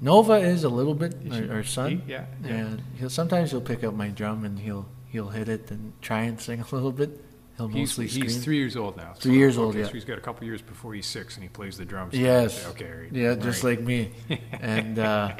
Nova 0.00 0.34
is 0.34 0.62
a 0.62 0.68
little 0.68 0.94
bit 0.94 1.14
Is 1.24 1.32
our, 1.32 1.42
she- 1.42 1.48
our 1.50 1.62
son. 1.64 1.90
he- 2.06 2.12
yeah, 2.12 2.26
yeah. 2.44 2.50
And 2.52 2.82
he'll 2.96 3.10
sometimes 3.10 3.50
he'll 3.50 3.60
pick 3.60 3.82
up 3.82 3.94
my 3.94 4.06
drum 4.10 4.44
and 4.44 4.56
he'll 4.56 4.86
he'll 5.08 5.30
hit 5.30 5.48
it 5.48 5.68
and 5.72 5.94
try 6.00 6.22
and 6.22 6.40
sing 6.40 6.60
a 6.70 6.74
little 6.74 6.92
bit. 6.92 7.10
He'll 7.56 7.66
He's, 7.66 7.98
mostly 7.98 8.06
he's 8.06 8.14
scream. 8.34 8.40
three 8.44 8.58
years 8.58 8.76
old 8.76 8.96
now. 8.96 9.14
Three 9.16 9.38
years 9.38 9.58
old, 9.58 9.70
okay, 9.70 9.80
yeah. 9.80 9.86
So 9.86 9.92
he's 9.94 10.04
got 10.04 10.16
a 10.18 10.20
couple 10.20 10.46
years 10.46 10.62
before 10.62 10.94
he's 10.94 11.06
six, 11.06 11.34
and 11.34 11.42
he 11.42 11.48
plays 11.48 11.76
the 11.76 11.84
drums. 11.84 12.14
Yes. 12.14 12.64
Okay. 12.68 12.88
Right. 12.88 13.12
Yeah, 13.12 13.34
just 13.34 13.64
right. 13.64 13.78
like 13.78 13.84
me. 13.84 14.12
and 14.60 15.00
uh, 15.00 15.34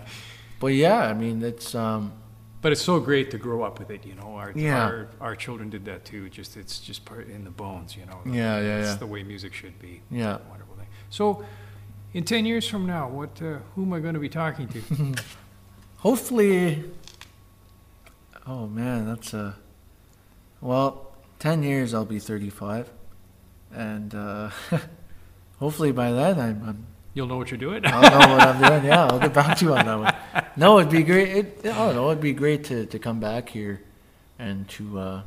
but 0.59 0.75
yeah, 0.75 0.99
I 0.99 1.15
mean 1.15 1.43
it's 1.45 1.77
um 1.77 2.13
But 2.63 2.73
it's 2.73 2.81
so 2.83 3.01
great 3.01 3.31
to 3.33 3.39
grow 3.39 3.63
up 3.65 3.79
with 3.81 3.91
it. 3.91 4.07
You 4.07 4.15
know, 4.15 4.37
our 4.37 4.53
Yeah. 4.55 4.83
our, 4.87 5.09
our 5.21 5.37
children 5.37 5.69
did 5.69 5.85
that 5.85 6.05
too. 6.05 6.31
Just 6.31 6.57
it's 6.57 6.79
just 6.79 7.05
part 7.05 7.29
in 7.29 7.45
the 7.45 7.51
bones. 7.51 7.97
You 7.97 8.07
know. 8.07 8.21
Yeah, 8.25 8.61
yeah, 8.61 8.79
It's 8.79 8.89
yeah. 8.91 8.95
the 8.97 9.07
way 9.07 9.23
music 9.25 9.53
should 9.53 9.79
be. 9.81 10.01
yeah. 10.11 10.39
Wonderful 10.49 10.77
thing. 10.77 10.87
So, 11.11 11.45
in 12.15 12.25
ten 12.25 12.47
years 12.47 12.67
from 12.69 12.87
now, 12.87 13.09
what 13.09 13.43
uh, 13.43 13.59
who 13.75 13.83
am 13.83 13.93
I 13.93 13.99
going 14.01 14.15
to 14.15 14.21
be 14.21 14.29
talking 14.29 14.69
to? 14.69 14.81
Hopefully. 15.99 16.85
Oh 18.47 18.67
man, 18.67 19.07
that's 19.07 19.35
a. 19.35 19.57
Well, 20.61 21.13
ten 21.39 21.63
years 21.63 21.93
I'll 21.95 22.05
be 22.05 22.19
thirty-five, 22.19 22.91
and 23.73 24.15
uh, 24.15 24.51
hopefully 25.59 25.93
by 25.93 26.13
then 26.13 26.39
I'm, 26.41 26.63
I'm 26.69 26.87
You'll 27.15 27.27
know 27.27 27.37
what 27.37 27.51
you're 27.51 27.59
doing. 27.59 27.85
I'll 27.85 28.01
know 28.03 28.35
what 28.35 28.41
I'm 28.49 28.59
doing. 28.63 28.85
Yeah, 28.91 29.05
I'll 29.07 29.19
get 29.19 29.35
back 29.35 29.59
to 29.59 29.65
you 29.67 29.75
on 29.77 29.85
that 29.87 29.99
one. 29.99 30.12
No, 30.57 30.79
it'd 30.79 30.91
be 30.93 31.03
great. 31.03 31.29
It, 31.37 31.59
I 31.67 31.69
don't 31.87 31.95
know. 31.95 32.11
It'd 32.11 32.23
be 32.23 32.33
great 32.33 32.65
to, 32.65 32.87
to 32.87 32.99
come 32.99 33.21
back 33.21 33.49
here 33.49 33.81
and 34.39 34.69
to 34.71 34.99
uh, 34.99 35.23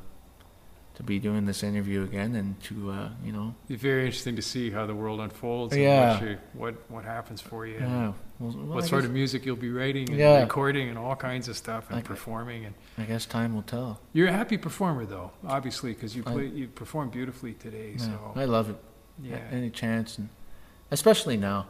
to 0.95 1.03
be 1.03 1.19
doing 1.19 1.45
this 1.45 1.61
interview 1.63 2.03
again 2.03 2.35
and 2.35 2.61
to 2.63 2.91
uh, 2.91 3.09
you 3.23 3.31
know 3.31 3.53
It's 3.69 3.81
very 3.81 4.05
interesting 4.05 4.35
to 4.37 4.41
see 4.41 4.69
how 4.71 4.85
the 4.85 4.95
world 4.95 5.19
unfolds. 5.19 5.75
Yeah. 5.75 6.13
And 6.17 6.21
what, 6.21 6.29
you, 6.29 6.37
what 6.53 6.75
what 6.91 7.03
happens 7.05 7.41
for 7.41 7.65
you. 7.65 7.75
yeah. 7.79 8.13
Well, 8.39 8.51
well, 8.51 8.51
what 8.75 8.83
I 8.83 8.87
sort 8.87 9.01
guess, 9.03 9.07
of 9.07 9.13
music 9.13 9.45
you'll 9.45 9.55
be 9.55 9.71
writing 9.71 10.09
and 10.09 10.17
Yeah. 10.19 10.41
recording 10.41 10.89
and 10.89 10.97
all 10.97 11.15
kinds 11.15 11.47
of 11.47 11.55
stuff 11.57 11.89
and 11.89 11.99
Okay. 11.99 12.07
performing 12.07 12.65
and 12.65 12.75
I 12.97 13.03
guess 13.03 13.25
time 13.25 13.55
will 13.55 13.61
tell. 13.63 13.99
you're 14.13 14.27
a 14.27 14.33
happy 14.33 14.57
performer 14.57 15.05
though 15.05 15.31
obviously 15.47 15.93
because 15.93 16.15
you 16.15 16.23
I- 16.27 16.31
play 16.33 16.45
you 16.47 16.67
perform 16.67 17.09
beautifully 17.09 17.53
today 17.53 17.93
Yeah, 17.97 18.03
so 18.05 18.33
I 18.35 18.43
love 18.45 18.69
it. 18.69 18.75
yeah 19.23 19.39
Any 19.51 19.69
chance, 19.69 20.17
and 20.17 20.27
especially 20.91 21.37
now 21.37 21.67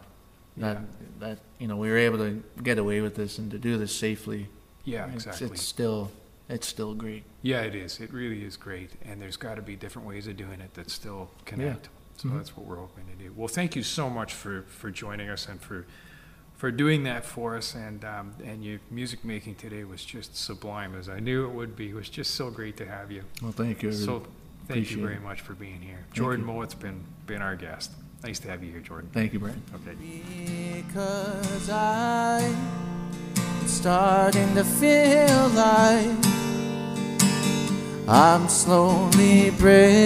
that 0.57 0.77
that 1.19 1.39
you 1.59 1.67
know 1.67 1.75
we 1.77 1.89
were 1.89 1.97
able 1.97 2.17
to 2.17 2.43
get 2.63 2.77
away 2.77 3.01
with 3.01 3.15
this 3.15 3.37
and 3.39 3.51
to 3.51 3.57
do 3.57 3.77
this 3.77 3.93
safely. 3.95 4.47
yeah 4.85 5.05
It's, 5.07 5.25
exactly 5.25 5.47
it's 5.47 5.61
still 5.63 6.11
it's 6.47 6.67
still 6.67 6.93
great. 6.93 7.23
yeah 7.41 7.61
it 7.61 7.75
is 7.75 7.99
it 7.99 8.11
really 8.13 8.43
is 8.43 8.55
great 8.57 8.91
and 9.03 9.21
there's 9.21 9.37
got 9.37 9.55
to 9.55 9.61
be 9.61 9.75
different 9.75 10.07
ways 10.07 10.27
of 10.27 10.37
doing 10.37 10.61
it 10.61 10.73
that 10.75 10.89
still 10.91 11.29
connect 11.45 11.89
so 12.17 12.29
Mhm. 12.29 12.37
that's 12.37 12.55
what 12.55 12.65
we're 12.67 12.77
hoping 12.77 13.05
to 13.07 13.23
do 13.23 13.33
well 13.35 13.47
thank 13.47 13.75
you 13.75 13.83
so 13.83 14.09
much 14.09 14.33
for 14.33 14.61
for 14.67 14.89
joining 14.91 15.29
us 15.29 15.47
and 15.49 15.59
for 15.61 15.85
for 16.55 16.71
doing 16.71 17.03
that 17.03 17.25
for 17.25 17.57
us 17.57 17.75
and 17.75 18.05
um, 18.05 18.31
and 18.45 18.63
your 18.63 18.79
music 18.89 19.25
making 19.25 19.55
today 19.55 19.83
was 19.83 20.05
just 20.05 20.37
sublime 20.37 20.95
as 20.95 21.09
I 21.09 21.19
knew 21.19 21.45
it 21.45 21.51
would 21.53 21.75
be 21.75 21.89
it 21.89 21.95
was 21.95 22.07
just 22.09 22.35
so 22.35 22.49
great 22.49 22.77
to 22.77 22.85
have 22.85 23.11
you 23.11 23.23
Well, 23.41 23.51
thank 23.51 23.83
you. 23.83 23.91
So 23.91 24.19
thank 24.19 24.69
appreciate 24.69 24.97
you 24.97 25.01
very 25.03 25.15
it. 25.15 25.21
much 25.23 25.41
for 25.41 25.53
being 25.53 25.81
here 25.81 26.05
Jordan 26.13 26.41
you. 26.47 26.53
Mowat's 26.53 26.73
been 26.75 27.03
been 27.27 27.41
our 27.41 27.55
guest 27.57 27.91
nice 28.25 28.39
to 28.39 28.47
have 28.47 28.63
you 28.63 28.71
here 28.71 28.79
Jordan 28.81 29.07
Thank 29.13 29.33
you, 29.33 29.39
Brent. 29.39 29.61
okay 29.75 29.93
Because 30.77 31.69
I'm 31.69 32.55
starting 33.67 34.55
to 34.55 34.63
feel 34.63 35.49
like 35.49 36.09
I'm 38.07 38.47
slowly 38.49 39.51
breaking 39.51 40.05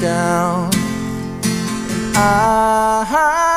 down. 0.00 0.70
I, 2.14 3.49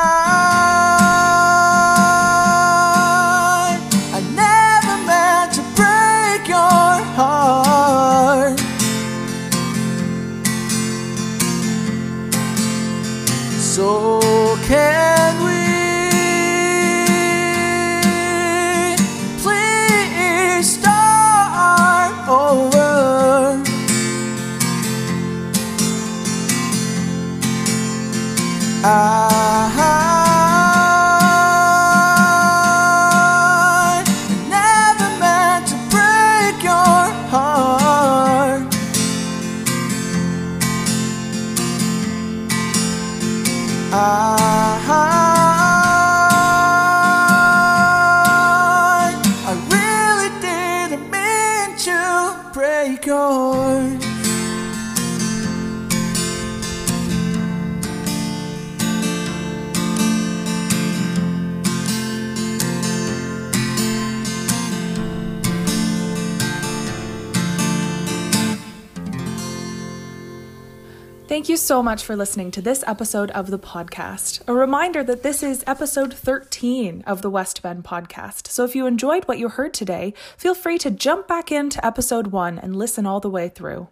Thank 71.44 71.50
you 71.50 71.56
so 71.58 71.82
much 71.82 72.02
for 72.02 72.16
listening 72.16 72.50
to 72.52 72.62
this 72.62 72.82
episode 72.86 73.30
of 73.32 73.50
the 73.50 73.58
podcast. 73.58 74.40
A 74.48 74.54
reminder 74.54 75.04
that 75.04 75.22
this 75.22 75.42
is 75.42 75.62
episode 75.66 76.14
13 76.14 77.04
of 77.06 77.20
the 77.20 77.30
Westben 77.30 77.82
podcast. 77.82 78.46
So 78.46 78.64
if 78.64 78.74
you 78.74 78.86
enjoyed 78.86 79.28
what 79.28 79.38
you 79.38 79.50
heard 79.50 79.74
today, 79.74 80.14
feel 80.38 80.54
free 80.54 80.78
to 80.78 80.90
jump 80.90 81.28
back 81.28 81.52
into 81.52 81.84
episode 81.84 82.28
1 82.28 82.58
and 82.58 82.74
listen 82.74 83.04
all 83.04 83.20
the 83.20 83.28
way 83.28 83.50
through. 83.50 83.88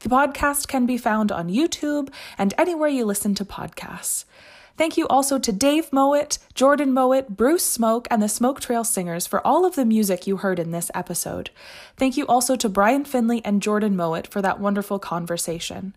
The 0.00 0.08
podcast 0.08 0.66
can 0.66 0.86
be 0.86 0.98
found 0.98 1.30
on 1.30 1.48
YouTube 1.48 2.12
and 2.36 2.52
anywhere 2.58 2.88
you 2.88 3.04
listen 3.04 3.32
to 3.36 3.44
podcasts. 3.44 4.24
Thank 4.78 4.96
you 4.96 5.08
also 5.08 5.40
to 5.40 5.50
Dave 5.50 5.90
Mowat, 5.92 6.38
Jordan 6.54 6.94
Mowat, 6.94 7.30
Bruce 7.30 7.64
Smoke, 7.64 8.06
and 8.12 8.22
the 8.22 8.28
Smoke 8.28 8.60
Trail 8.60 8.84
Singers 8.84 9.26
for 9.26 9.44
all 9.44 9.66
of 9.66 9.74
the 9.74 9.84
music 9.84 10.28
you 10.28 10.36
heard 10.36 10.60
in 10.60 10.70
this 10.70 10.88
episode. 10.94 11.50
Thank 11.96 12.16
you 12.16 12.24
also 12.28 12.54
to 12.54 12.68
Brian 12.68 13.04
Finley 13.04 13.44
and 13.44 13.60
Jordan 13.60 13.96
Mowat 13.96 14.28
for 14.28 14.40
that 14.40 14.60
wonderful 14.60 15.00
conversation. 15.00 15.96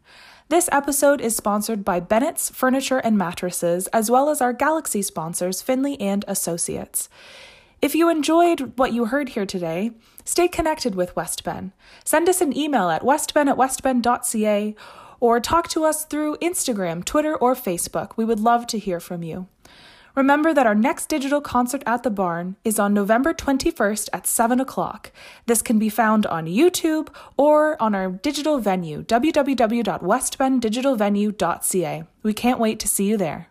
This 0.49 0.67
episode 0.71 1.21
is 1.21 1.35
sponsored 1.35 1.85
by 1.85 1.99
Bennett's 1.99 2.49
Furniture 2.49 2.97
and 2.97 3.19
Mattresses, 3.19 3.85
as 3.93 4.09
well 4.09 4.31
as 4.31 4.41
our 4.41 4.51
Galaxy 4.51 5.03
sponsors, 5.03 5.61
Finley 5.61 6.01
and 6.01 6.25
Associates. 6.27 7.07
If 7.83 7.93
you 7.93 8.09
enjoyed 8.09 8.79
what 8.79 8.93
you 8.93 9.05
heard 9.05 9.29
here 9.29 9.45
today, 9.45 9.91
stay 10.25 10.47
connected 10.47 10.95
with 10.95 11.13
Westben. 11.13 11.71
Send 12.03 12.27
us 12.27 12.41
an 12.41 12.57
email 12.57 12.89
at 12.89 13.03
westben 13.03 13.47
at 13.47 13.57
westben.ca 13.57 14.75
or 15.21 15.39
talk 15.39 15.69
to 15.69 15.85
us 15.85 16.03
through 16.03 16.35
Instagram, 16.41 17.05
Twitter, 17.05 17.37
or 17.37 17.55
Facebook. 17.55 18.17
We 18.17 18.25
would 18.25 18.41
love 18.41 18.67
to 18.67 18.77
hear 18.77 18.99
from 18.99 19.23
you. 19.23 19.47
Remember 20.15 20.53
that 20.53 20.67
our 20.67 20.75
next 20.75 21.07
digital 21.07 21.39
concert 21.39 21.81
at 21.85 22.03
the 22.03 22.09
barn 22.09 22.57
is 22.65 22.77
on 22.77 22.93
November 22.93 23.33
21st 23.33 24.09
at 24.11 24.27
7 24.27 24.59
o'clock. 24.59 25.13
This 25.45 25.61
can 25.61 25.79
be 25.79 25.87
found 25.87 26.25
on 26.25 26.47
YouTube 26.47 27.07
or 27.37 27.81
on 27.81 27.95
our 27.95 28.11
digital 28.11 28.59
venue, 28.59 29.03
www.westbenddigitalvenue.ca. 29.03 32.03
We 32.23 32.33
can't 32.33 32.59
wait 32.59 32.77
to 32.79 32.89
see 32.89 33.05
you 33.05 33.15
there. 33.15 33.47